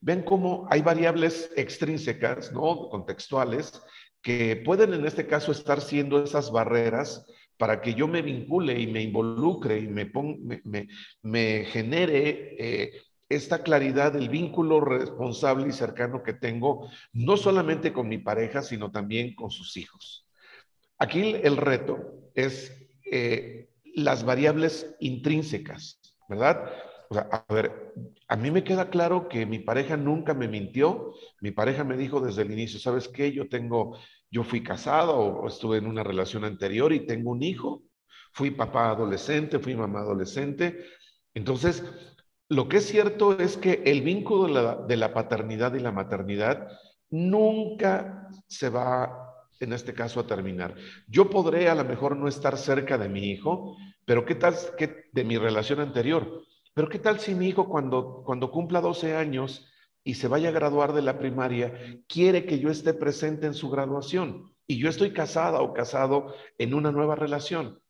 [0.00, 2.88] ven cómo hay variables extrínsecas, ¿no?
[2.88, 3.82] Contextuales,
[4.22, 8.86] que pueden en este caso estar siendo esas barreras para que yo me vincule y
[8.86, 9.88] me involucre y
[11.22, 18.08] me, genere eh, esta claridad del vínculo responsable y cercano que tengo, no solamente con
[18.08, 20.26] mi pareja, sino también con sus hijos.
[20.98, 22.76] Aquí el reto es
[23.10, 26.70] eh, las variables intrínsecas, ¿verdad?
[27.10, 27.92] O sea, a ver,
[28.28, 31.12] a mí me queda claro que mi pareja nunca me mintió.
[31.40, 33.32] Mi pareja me dijo desde el inicio, ¿sabes qué?
[33.32, 33.98] Yo tengo,
[34.30, 37.82] yo fui casado o estuve en una relación anterior y tengo un hijo.
[38.32, 40.84] Fui papá adolescente, fui mamá adolescente.
[41.34, 41.82] Entonces,
[42.48, 45.90] lo que es cierto es que el vínculo de la, de la paternidad y la
[45.92, 46.68] maternidad
[47.10, 50.76] nunca se va, en este caso, a terminar.
[51.08, 55.06] Yo podré a lo mejor no estar cerca de mi hijo, pero ¿qué tal que
[55.12, 56.44] de mi relación anterior?
[56.74, 59.66] Pero ¿qué tal si mi hijo cuando, cuando cumpla 12 años
[60.04, 63.70] y se vaya a graduar de la primaria, quiere que yo esté presente en su
[63.70, 64.54] graduación?
[64.66, 67.80] Y yo estoy casada o casado en una nueva relación.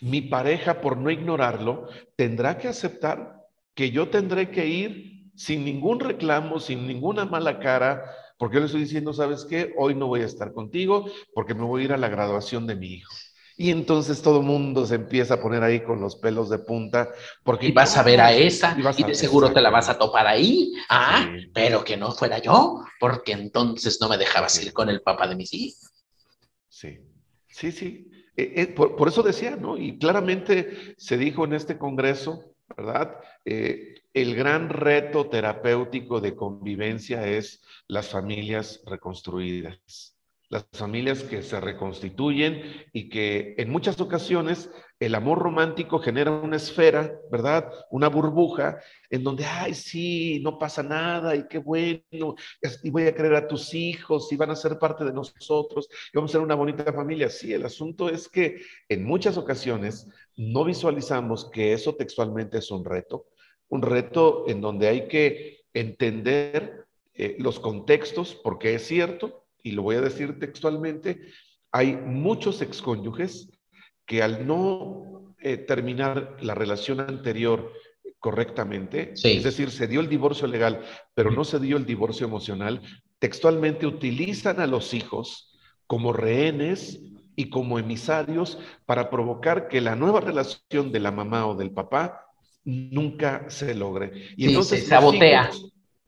[0.00, 3.42] Mi pareja, por no ignorarlo, tendrá que aceptar
[3.74, 8.04] que yo tendré que ir sin ningún reclamo, sin ninguna mala cara,
[8.38, 9.74] porque yo le estoy diciendo, ¿sabes qué?
[9.78, 12.76] Hoy no voy a estar contigo porque me voy a ir a la graduación de
[12.76, 13.12] mi hijo.
[13.58, 17.08] Y entonces todo el mundo se empieza a poner ahí con los pelos de punta.
[17.42, 20.26] Porque y vas a ver a esa y, de seguro te la vas a topar
[20.26, 20.72] ahí.
[20.90, 25.26] Ah, pero que no fuera yo, porque entonces no me dejabas ir con el papá
[25.26, 25.90] de mis hijos.
[26.68, 26.98] Sí,
[27.48, 28.10] sí, sí.
[28.36, 29.78] Eh, eh, por, eso decía, ¿no?
[29.78, 33.16] Y claramente se dijo en este congreso, ¿verdad?
[33.46, 40.15] Eh, el gran reto terapéutico de convivencia es las familias reconstruidas
[40.48, 46.56] las familias que se reconstituyen y que en muchas ocasiones el amor romántico genera una
[46.56, 47.70] esfera, ¿verdad?
[47.90, 48.78] Una burbuja
[49.10, 52.34] en donde, ay, sí, no pasa nada y qué bueno,
[52.82, 56.16] y voy a creer a tus hijos y van a ser parte de nosotros y
[56.16, 57.28] vamos a ser una bonita familia.
[57.28, 62.84] Sí, el asunto es que en muchas ocasiones no visualizamos que eso textualmente es un
[62.84, 63.26] reto,
[63.68, 69.82] un reto en donde hay que entender eh, los contextos, porque es cierto, y lo
[69.82, 71.20] voy a decir textualmente,
[71.72, 73.48] hay muchos excónyuges
[74.06, 77.72] que al no eh, terminar la relación anterior
[78.20, 82.80] correctamente, es decir, se dio el divorcio legal, pero no se dio el divorcio emocional,
[83.18, 87.00] textualmente utilizan a los hijos como rehenes
[87.34, 92.20] y como emisarios para provocar que la nueva relación de la mamá o del papá
[92.64, 94.12] nunca se logre.
[94.36, 95.50] Y entonces se sabotea.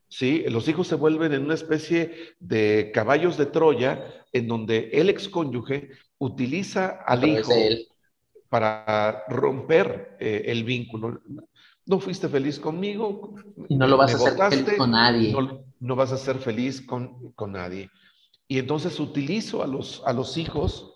[0.09, 0.45] ¿Sí?
[0.49, 5.91] Los hijos se vuelven en una especie de caballos de Troya en donde el excónyuge
[6.19, 7.53] utiliza al hijo
[8.49, 11.21] para romper eh, el vínculo.
[11.87, 13.35] No fuiste feliz conmigo.
[13.69, 15.35] Y no lo vas a hacer feliz con nadie.
[15.81, 17.91] No, vas a ser feliz con, nadie.
[18.47, 20.95] Y entonces utilizo a los, a los hijos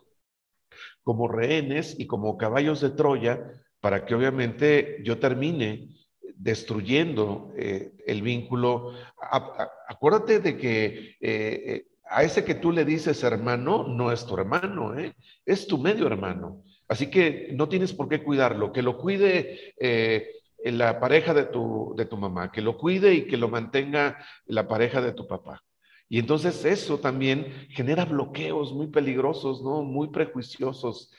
[1.03, 3.41] como rehenes y como caballos de Troya
[3.81, 5.89] para que obviamente yo termine
[6.43, 8.93] destruyendo eh, el vínculo.
[9.89, 14.37] acuérdate de que eh, eh, a ese que tú le dices hermano, no es tu
[14.37, 14.95] hermano,
[15.47, 16.65] es tu medio hermano.
[16.89, 18.73] Así que no tienes por qué cuidarlo.
[18.73, 19.75] Que lo cuide
[20.65, 24.69] la pareja de tu, de tu mamá, que lo cuide y que lo mantenga la
[24.69, 25.63] pareja de tu papá.
[26.09, 29.83] Y entonces eso también genera bloqueos muy peligrosos, ¿no?
[29.83, 31.11] Muy prejuiciosos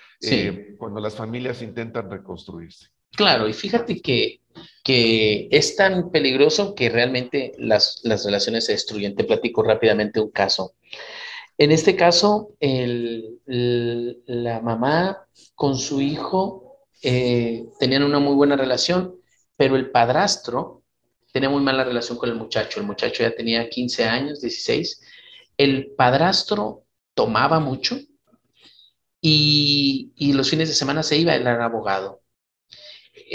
[0.77, 2.93] cuando las familias intentan reconstruirse.
[3.15, 4.41] Claro, y fíjate que,
[4.83, 9.15] que es tan peligroso que realmente las, las, relaciones se destruyen.
[9.15, 10.73] Te platico rápidamente un caso.
[11.57, 12.55] En este caso,
[13.45, 19.15] la mamá con su hijo eh, tenían una muy buena relación,
[19.55, 20.83] pero el padrastro
[21.31, 22.79] tenía muy mala relación con el muchacho.
[22.79, 25.01] El muchacho ya tenía 15 años, 16.
[25.57, 27.97] El padrastro tomaba mucho
[29.21, 32.22] y, los fines de semana se iba, él era abogado.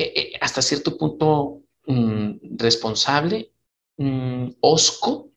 [0.01, 3.51] Eh, eh, hasta cierto punto mm, responsable,
[3.97, 5.33] mm, osco,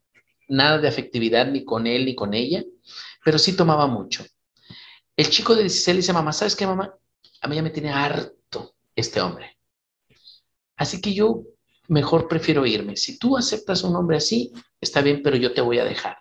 [0.50, 2.64] nada de afectividad ni con él ni con ella,
[3.26, 4.24] pero sí tomaba mucho.
[5.18, 6.94] El chico de 16 le dice, mamá, ¿sabes qué, mamá?
[7.42, 9.58] A mí ya me tiene harto este hombre.
[10.76, 11.42] Así que yo
[11.88, 12.98] mejor prefiero irme.
[12.98, 16.18] Si tú aceptas un hombre así, está bien, pero yo te voy a dejar.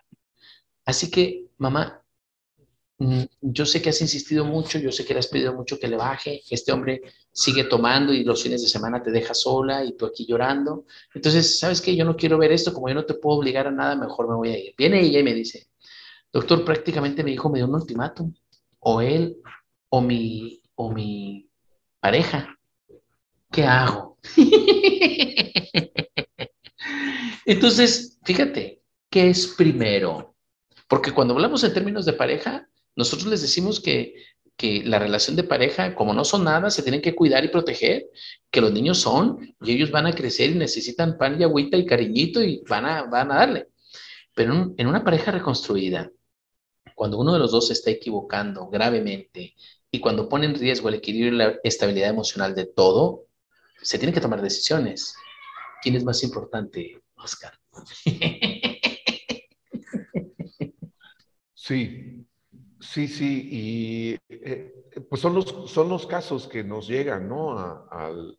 [0.83, 2.00] Así que, mamá,
[3.41, 5.95] yo sé que has insistido mucho, yo sé que le has pedido mucho que le
[5.95, 10.05] baje, este hombre sigue tomando y los fines de semana te deja sola y tú
[10.05, 10.85] aquí llorando.
[11.13, 11.95] Entonces, ¿sabes qué?
[11.95, 14.35] Yo no quiero ver esto, como yo no te puedo obligar a nada, mejor me
[14.35, 14.75] voy a ir.
[14.77, 15.69] Viene ella y me dice,
[16.31, 18.33] doctor, prácticamente me dijo, me dio un ultimátum,
[18.79, 19.37] o él,
[19.89, 21.49] o mi, o mi
[21.99, 22.55] pareja.
[23.51, 24.17] ¿Qué hago?
[27.45, 30.35] Entonces, fíjate, ¿qué es primero?
[30.87, 34.15] Porque cuando hablamos en términos de pareja, nosotros les decimos que,
[34.55, 38.09] que la relación de pareja, como no son nada, se tienen que cuidar y proteger,
[38.49, 41.85] que los niños son y ellos van a crecer y necesitan pan y agüita y
[41.85, 43.67] cariñito y van a, van a darle.
[44.35, 46.11] Pero en una pareja reconstruida,
[46.95, 49.55] cuando uno de los dos se está equivocando gravemente
[49.89, 53.25] y cuando pone en riesgo el equilibrio y la estabilidad emocional de todo,
[53.81, 55.15] se tienen que tomar decisiones.
[55.81, 57.53] ¿Quién es más importante, Oscar?
[61.63, 62.25] Sí,
[62.91, 64.73] sí, sí, y eh,
[65.09, 67.57] pues son los, son los casos que nos llegan, ¿no?
[67.89, 68.37] al,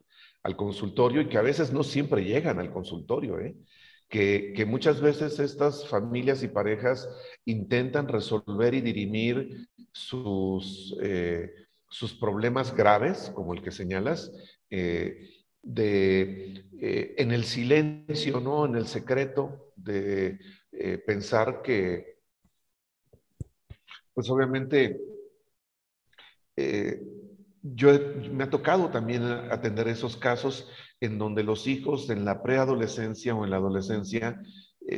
[0.57, 3.57] consultorio y que a veces no siempre llegan al consultorio, ¿eh?
[4.09, 7.09] Que, que, muchas veces estas familias y parejas
[7.47, 11.51] intentan resolver y dirimir sus, eh,
[11.89, 14.31] sus problemas graves, como el que señalas,
[14.69, 15.31] eh,
[15.63, 16.67] de,
[17.17, 18.67] en el silencio, ¿no?
[18.67, 20.39] En el secreto, de
[21.07, 22.12] pensar que,
[24.15, 25.01] pues obviamente,
[27.63, 27.91] yo
[28.31, 30.69] me ha tocado también atender esos casos
[31.01, 34.41] en donde los hijos en la preadolescencia o en la adolescencia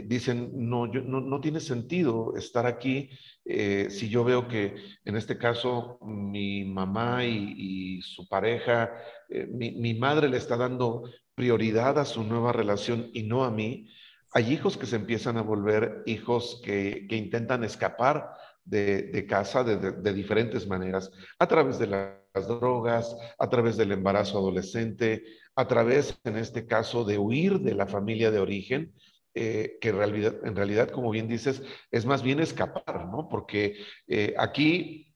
[0.05, 3.11] dicen, no, yo, no, no, tiene sentido estar aquí
[3.45, 8.91] si yo veo que en este caso mi mamá y su pareja
[9.29, 13.89] eh, mi, madre le está dando prioridad a su nueva relación y no a mí,
[14.31, 18.31] hay hijos que se empiezan a volver hijos que, intentan escapar
[18.65, 25.25] de, casa de, diferentes maneras, a través de las drogas, a través del embarazo adolescente,
[25.55, 28.93] a través, en este caso, de huir de la familia de origen,
[29.35, 33.29] eh, que en realidad, en realidad, como bien dices, es más bien escapar, ¿no?
[33.29, 35.11] Porque eh, aquí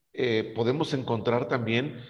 [0.54, 2.02] podemos encontrar también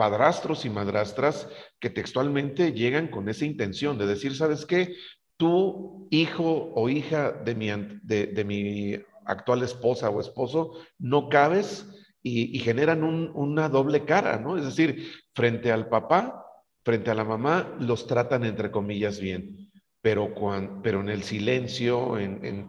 [0.00, 1.46] padrastros y madrastras
[1.78, 4.94] que textualmente llegan con esa intención de decir, ¿sabes qué?
[5.36, 7.68] Tú, hijo o hija de mi,
[8.02, 8.98] de, mi
[9.30, 11.86] actual esposa o esposo, no cabes
[12.22, 14.58] y, generan una doble cara, ¿no?
[14.58, 16.44] Es decir, frente al papá,
[16.84, 19.70] frente a la mamá, los tratan entre comillas bien,
[20.02, 20.34] pero,
[20.82, 22.68] pero en el silencio, en,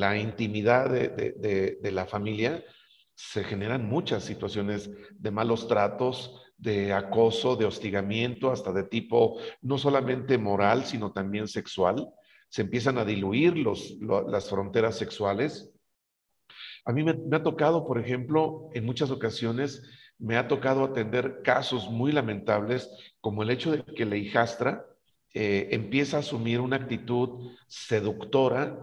[0.00, 2.64] la intimidad de, de la familia,
[3.14, 9.78] se generan muchas situaciones de malos tratos, de acoso, de hostigamiento, hasta de tipo no
[9.78, 12.08] solamente moral, sino también sexual.
[12.48, 15.69] Se empiezan a diluir los, las fronteras sexuales.
[16.84, 19.82] A mí me, ha tocado, por ejemplo, en muchas ocasiones,
[20.18, 24.84] me ha tocado atender casos muy lamentables, como el hecho de que la hijastra
[25.32, 28.76] eh, empieza a asumir una actitud seductora,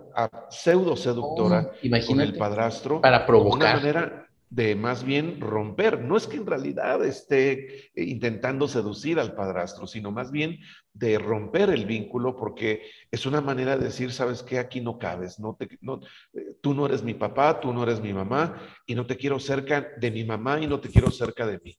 [0.50, 3.02] pseudo seductora oh, con el padrastro.
[3.02, 3.82] Para provocar.
[3.82, 6.02] De manera de más bien romper.
[6.02, 10.60] No es que en realidad esté eh, intentando seducir al padrastro, sino más bien
[10.94, 15.40] de romper el vínculo porque es una manera de decir, sabes que aquí no cabes,
[15.40, 16.00] no te, no,
[16.34, 19.40] eh, tú no eres mi papá, tú no eres mi mamá y no te quiero
[19.40, 21.78] cerca de mi mamá y no te quiero cerca de mí.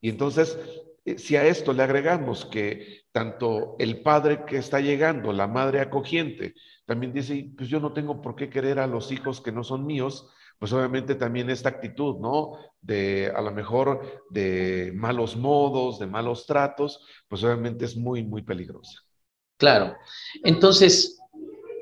[0.00, 0.58] Y entonces,
[1.04, 5.80] eh, si a esto le agregamos que tanto el padre que está llegando, la madre
[5.80, 6.54] acogiente,
[6.84, 9.86] también dice, pues yo no tengo por qué querer a los hijos que no son
[9.86, 12.58] míos, pues obviamente también esta actitud, ¿no?
[12.80, 18.42] De a lo mejor de malos modos, de malos tratos, pues obviamente es muy, muy
[18.42, 19.00] peligrosa.
[19.56, 19.96] Claro.
[20.44, 21.18] Entonces,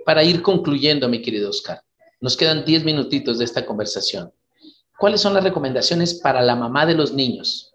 [0.05, 1.83] para ir concluyendo, mi querido Oscar,
[2.21, 4.33] nos quedan 10 minutitos de esta conversación.
[4.99, 7.75] ¿Cuáles son las recomendaciones para la mamá de los niños?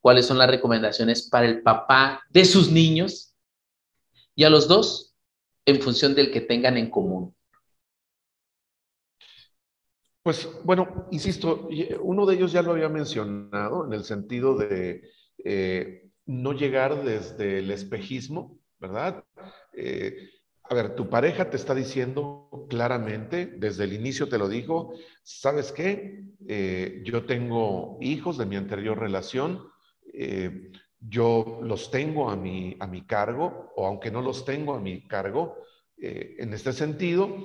[0.00, 3.34] ¿Cuáles son las recomendaciones para el papá de sus niños?
[4.34, 5.14] Y a los dos,
[5.64, 7.34] en función del que tengan en común.
[10.24, 11.68] Pues bueno, insisto,
[12.00, 15.02] uno de ellos ya lo había mencionado en el sentido de
[15.44, 19.22] eh, no llegar desde el espejismo, ¿verdad?
[19.74, 20.30] Eh,
[20.62, 25.72] a ver, tu pareja te está diciendo claramente, desde el inicio te lo dijo, ¿sabes
[25.72, 26.24] qué?
[26.48, 29.60] Eh, yo tengo hijos de mi anterior relación,
[30.14, 34.80] eh, yo los tengo a mi, a mi cargo, o aunque no los tengo a
[34.80, 35.58] mi cargo,
[35.98, 37.36] eh, en este sentido,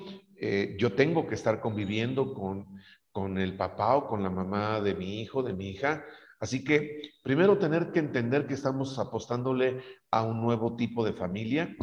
[0.78, 2.80] yo tengo que estar conviviendo con,
[3.12, 6.06] con el papá o con la mamá de mi hijo, de mi hija.
[6.40, 9.82] Así que primero tener que entender que estamos apostándole
[10.12, 11.76] a un nuevo tipo de familia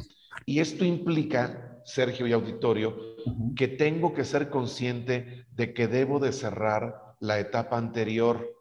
[0.44, 2.96] y esto implica, Sergio y auditorio,
[3.54, 8.54] que tengo que ser consciente de que debo de cerrar la etapa anterior,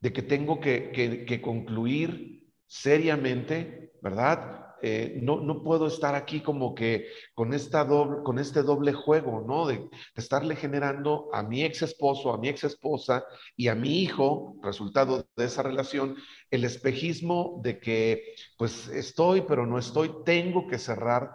[0.00, 4.63] de que tengo que, concluir seriamente, ¿verdad?
[4.86, 9.42] Eh, no, no, puedo estar aquí como que con, esta doble, con este doble juego,
[9.48, 9.66] ¿no?
[9.66, 13.24] De, de, estarle generando a mi ex esposo, a mi ex esposa
[13.56, 16.16] y a mi hijo, resultado de esa relación,
[16.50, 21.30] el espejismo de que pues estoy, pero no estoy, tengo que cerrar,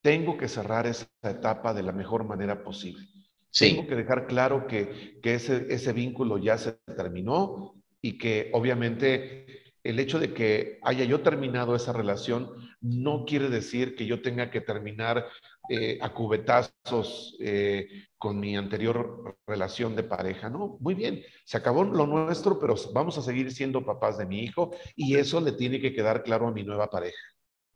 [0.00, 3.08] tengo que cerrar esa etapa de la mejor manera posible.
[3.50, 9.61] Tengo que dejar claro que, que ese, ese vínculo ya se terminó y que obviamente
[9.84, 14.50] el hecho de que haya yo terminado esa relación no quiere decir que yo tenga
[14.50, 15.26] que terminar
[15.68, 20.48] eh, a cubetazos eh, con mi anterior relación de pareja.
[20.48, 24.40] No, muy bien, se acabó lo nuestro, pero vamos a seguir siendo papás de mi
[24.40, 27.22] hijo y eso le tiene que quedar claro a mi nueva pareja.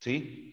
[0.00, 0.52] ¿Sí?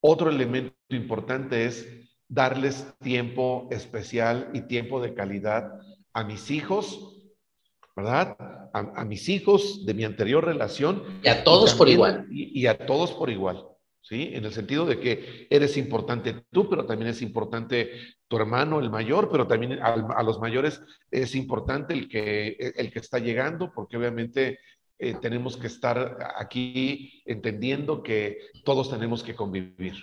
[0.00, 1.88] Otro elemento importante es
[2.28, 5.78] darles tiempo especial y tiempo de calidad
[6.12, 7.12] a mis hijos
[7.94, 8.61] ¿verdad?
[8.72, 11.02] A, mis hijos de mi anterior relación.
[11.22, 12.26] Y a todos por igual.
[12.30, 13.66] Y, a todos por igual,
[14.00, 14.30] ¿sí?
[14.32, 17.90] En el sentido de que eres importante tú, pero también es importante
[18.28, 22.98] tu hermano, el mayor, pero también a, los mayores es importante el que, el que
[22.98, 24.58] está llegando, porque obviamente
[24.98, 29.94] eh, tenemos que estar aquí entendiendo que todos tenemos que convivir.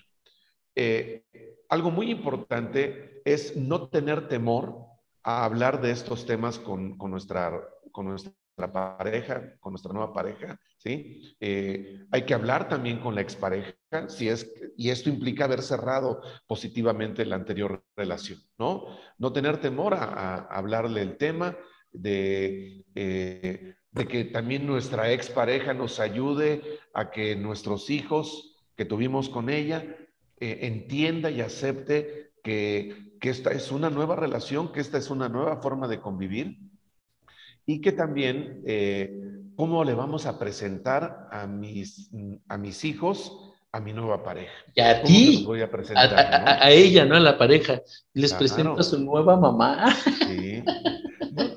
[0.76, 1.24] Eh,
[1.70, 4.76] algo muy importante es no tener temor
[5.24, 7.62] a hablar de estos temas con, con nuestra
[7.92, 8.34] con nuestra
[8.68, 11.36] pareja, con nuestra nueva pareja, ¿sí?
[11.40, 13.76] Eh, hay que hablar también con la expareja,
[14.08, 18.86] si es, y esto implica haber cerrado positivamente la anterior relación, ¿no?
[19.18, 21.58] No tener temor a, hablarle el tema
[21.92, 26.62] de, eh, de que también nuestra expareja nos ayude
[26.94, 29.84] a que nuestros hijos que tuvimos con ella
[30.40, 35.30] eh, entienda y acepte que, que esta es una nueva relación, que esta es una
[35.30, 36.69] nueva forma de convivir
[37.66, 39.14] y que también eh,
[39.56, 42.10] cómo le vamos a presentar a mis,
[42.48, 44.52] a mis hijos a mi nueva pareja.
[44.74, 47.16] Y a ti, voy a, presentar, a, ella, ¿no?
[47.16, 47.82] A la pareja.
[48.14, 49.96] Les presento a su nueva mamá.
[50.28, 50.64] Sí.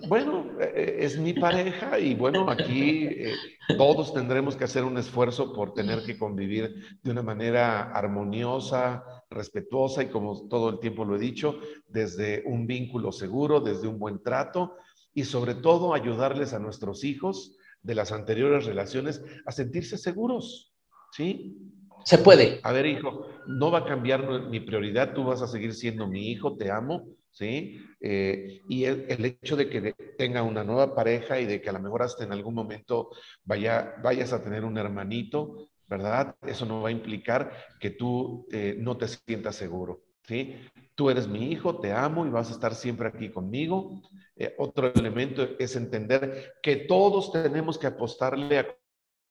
[0.08, 3.32] Bueno, eh, es mi pareja y bueno, aquí eh,
[3.78, 10.02] todos tendremos que hacer un esfuerzo por tener que convivir de una manera armoniosa, respetuosa
[10.02, 14.22] y como todo el tiempo lo he dicho, desde un vínculo seguro, desde un buen
[14.22, 14.74] trato
[15.14, 20.72] y sobre todo ayudarles a nuestros hijos de las anteriores relaciones a sentirse seguros,
[21.12, 21.56] ¿sí?
[22.04, 22.60] Se puede.
[22.62, 26.30] A ver, hijo, no va a cambiar mi prioridad, tú vas a seguir siendo mi
[26.30, 27.80] hijo, te amo, ¿sí?
[28.00, 31.80] Eh, y el, hecho de que tenga una nueva pareja y de que a lo
[31.80, 33.10] mejor hasta en algún momento
[33.44, 36.34] vaya, vayas a tener un hermanito, ¿verdad?
[36.46, 40.56] Eso no va a implicar que tú eh, no te sientas seguro, ¿sí?
[40.94, 44.02] Tú eres mi hijo, te amo y vas a estar siempre aquí conmigo.
[44.42, 48.76] Eh, otro elemento es entender que todos tenemos que apostarle a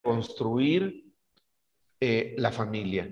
[0.02, 1.12] construir
[2.00, 3.12] eh, la familia.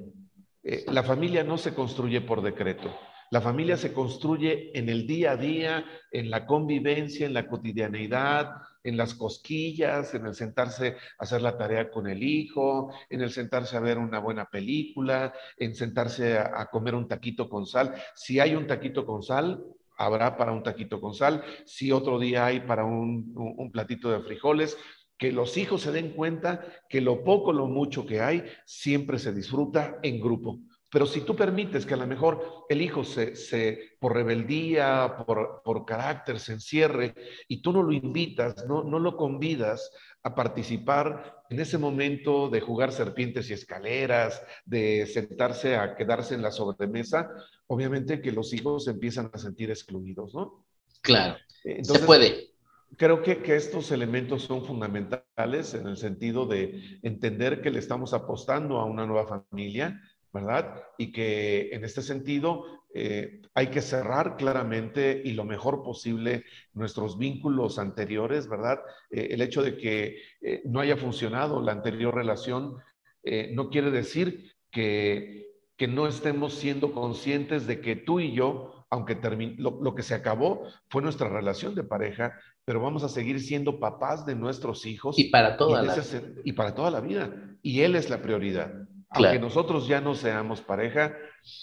[0.63, 2.89] Eh, la familia no se construye por decreto.
[3.31, 8.53] La familia se construye en el día a día, en la convivencia, en la cotidianeidad,
[8.81, 13.31] en las cosquillas, en el sentarse a hacer la tarea con el hijo, en el
[13.31, 17.93] sentarse a ver una buena película, en sentarse a, comer un taquito con sal.
[18.15, 19.61] Si hay un taquito con sal,
[19.99, 21.43] habrá para un taquito con sal.
[21.65, 24.77] Si otro día hay para un, un platito de frijoles,
[25.19, 29.33] que los hijos se den cuenta que lo poco, lo mucho que hay, siempre se
[29.33, 30.59] disfruta en grupo.
[30.91, 35.61] Pero si tú permites que a lo mejor el hijo se, se por rebeldía, por,
[35.63, 37.13] por, carácter, se encierre
[37.47, 39.91] y tú no lo invitas, no, no lo convidas
[40.23, 46.41] a participar en ese momento de jugar serpientes y escaleras, de sentarse a quedarse en
[46.41, 47.29] la sobremesa,
[47.67, 50.65] obviamente que los hijos empiezan a sentir excluidos, ¿no?
[51.01, 52.49] Claro, se puede.
[52.97, 58.13] Creo que, que, estos elementos son fundamentales en el sentido de entender que le estamos
[58.13, 60.01] apostando a una nueva familia,
[60.33, 60.83] ¿verdad?
[60.97, 67.17] Y que en este sentido eh, hay que cerrar claramente y lo mejor posible nuestros
[67.17, 68.79] vínculos anteriores, ¿verdad?
[69.11, 72.77] Eh, el hecho de que eh, no haya funcionado la anterior relación
[73.51, 79.19] no quiere decir que, que, no estemos siendo conscientes de que tú y yo, aunque
[79.57, 83.79] lo, lo que se acabó fue nuestra relación de pareja, pero vamos a seguir siendo
[83.79, 85.19] papás de nuestros hijos.
[85.19, 85.95] Y para toda la.
[86.43, 87.33] Y para toda la vida.
[87.61, 88.87] Y él es la prioridad.
[89.11, 91.15] Aunque nosotros ya no seamos pareja,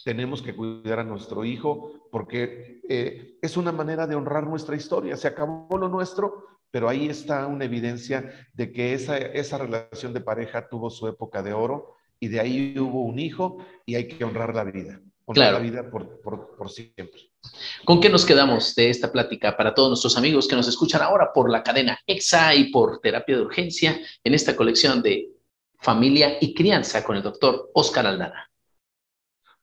[0.05, 5.17] tenemos que cuidar a nuestro hijo porque eh, es una manera de honrar nuestra historia.
[5.17, 10.21] Se acabó lo nuestro, pero ahí está una evidencia de que esa, esa relación de
[10.21, 14.25] pareja tuvo su época de oro y de ahí hubo un hijo y hay que
[14.25, 15.01] honrar la vida.
[15.25, 17.31] Honrar la vida por, por, por siempre.
[17.85, 21.33] ¿Con qué nos quedamos de esta plática para todos nuestros amigos que nos escuchan ahora
[21.33, 25.36] por la cadena EXA y por terapia de urgencia en esta colección de
[25.87, 28.51] familia y crianza con el doctor Oscar Aldana?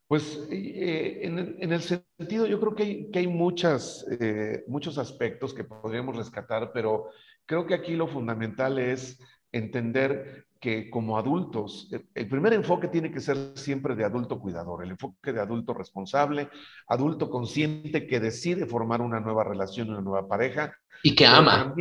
[0.07, 5.53] Pues eh, en, el sentido, yo creo que hay, que hay muchas, eh, muchos aspectos
[5.53, 7.09] que podríamos rescatar, pero
[7.45, 9.19] creo que aquí lo fundamental es
[9.51, 14.91] entender que como adultos, el primer enfoque tiene que ser siempre de adulto cuidador, el
[14.91, 16.47] enfoque de adulto responsable,
[16.87, 20.73] adulto consciente que decide formar una nueva relación, una nueva pareja.
[21.03, 21.75] Y que ama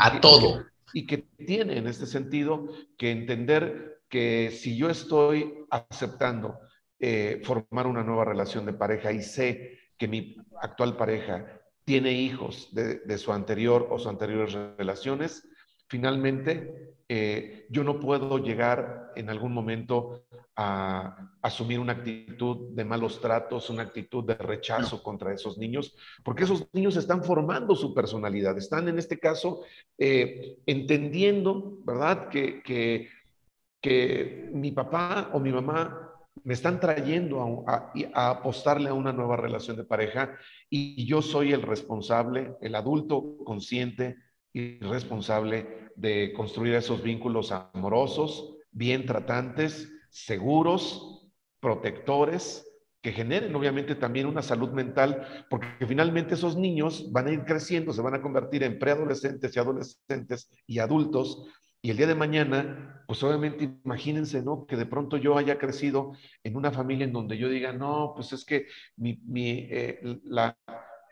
[0.00, 6.58] a todo y que tiene en este sentido que entender que si yo estoy aceptando
[6.98, 12.68] eh, formar una nueva relación de pareja y sé que mi actual pareja tiene hijos
[12.72, 15.48] de, su anterior o sus anteriores relaciones,
[15.88, 20.25] finalmente eh, yo no puedo llegar en algún momento
[20.56, 25.94] a asumir una actitud de malos tratos, una actitud de rechazo contra esos niños,
[26.24, 29.62] porque esos niños están formando su personalidad, están en este caso
[29.98, 32.28] eh, entendiendo, ¿verdad?
[32.28, 33.10] Que, que,
[33.82, 36.10] que, mi papá o mi mamá
[36.42, 40.36] me están trayendo a, a, apostarle a una nueva relación de pareja
[40.70, 44.16] y yo soy el responsable, el adulto consciente
[44.54, 51.28] y responsable de construir esos vínculos amorosos, bien tratantes, seguros,
[51.60, 52.64] protectores,
[53.02, 57.92] que generen obviamente también una salud mental, porque finalmente esos niños van a ir creciendo,
[57.92, 61.46] se van a convertir en preadolescentes y adolescentes y adultos,
[61.86, 64.66] y el día de mañana, pues obviamente imagínense, ¿no?
[64.66, 68.32] Que de pronto yo haya crecido en una familia en donde yo diga, no, pues
[68.32, 69.20] es que mi,
[69.70, 70.58] eh, la,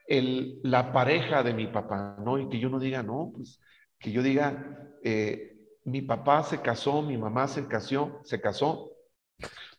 [0.09, 2.39] el, la pareja de mi papá, ¿no?
[2.41, 3.61] Y que yo no diga, no, pues
[4.01, 5.54] que yo diga, eh,
[5.85, 8.91] mi papá se casó, mi mamá se casó, se casó,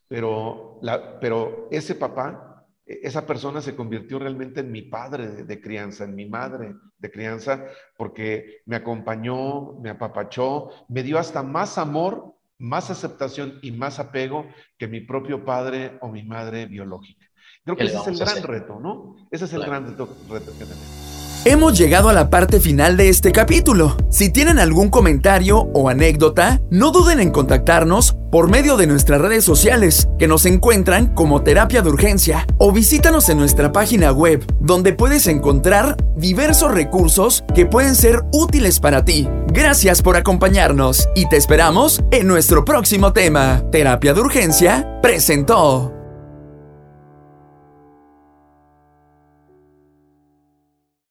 [0.07, 5.61] pero, la, pero ese papá, e, esa persona se convirtió realmente en mi padre de,
[5.61, 7.65] crianza, en mi madre de crianza,
[7.97, 14.45] porque me acompañó, me apapachó, me dio hasta más amor, más aceptación y más apego
[14.77, 17.25] que mi propio padre o mi madre biológica.
[17.63, 19.15] Creo que ese es el gran reto, ¿no?
[19.31, 21.14] Ese es el gran reto, reto que tenemos.
[21.47, 23.95] Hemos llegado a la parte final de este capítulo.
[24.09, 29.45] Si tienen algún comentario o anécdota, no duden en contactarnos por medio de nuestras redes
[29.45, 34.93] sociales, que nos encuentran como Terapia de Urgencia, o visítanos en nuestra página web, donde
[34.93, 39.29] puedes encontrar diversos recursos que pueden ser útiles para ti.
[39.45, 43.61] Gracias por acompañarnos y te esperamos en nuestro próximo tema.
[43.71, 45.94] Terapia de Urgencia presentó.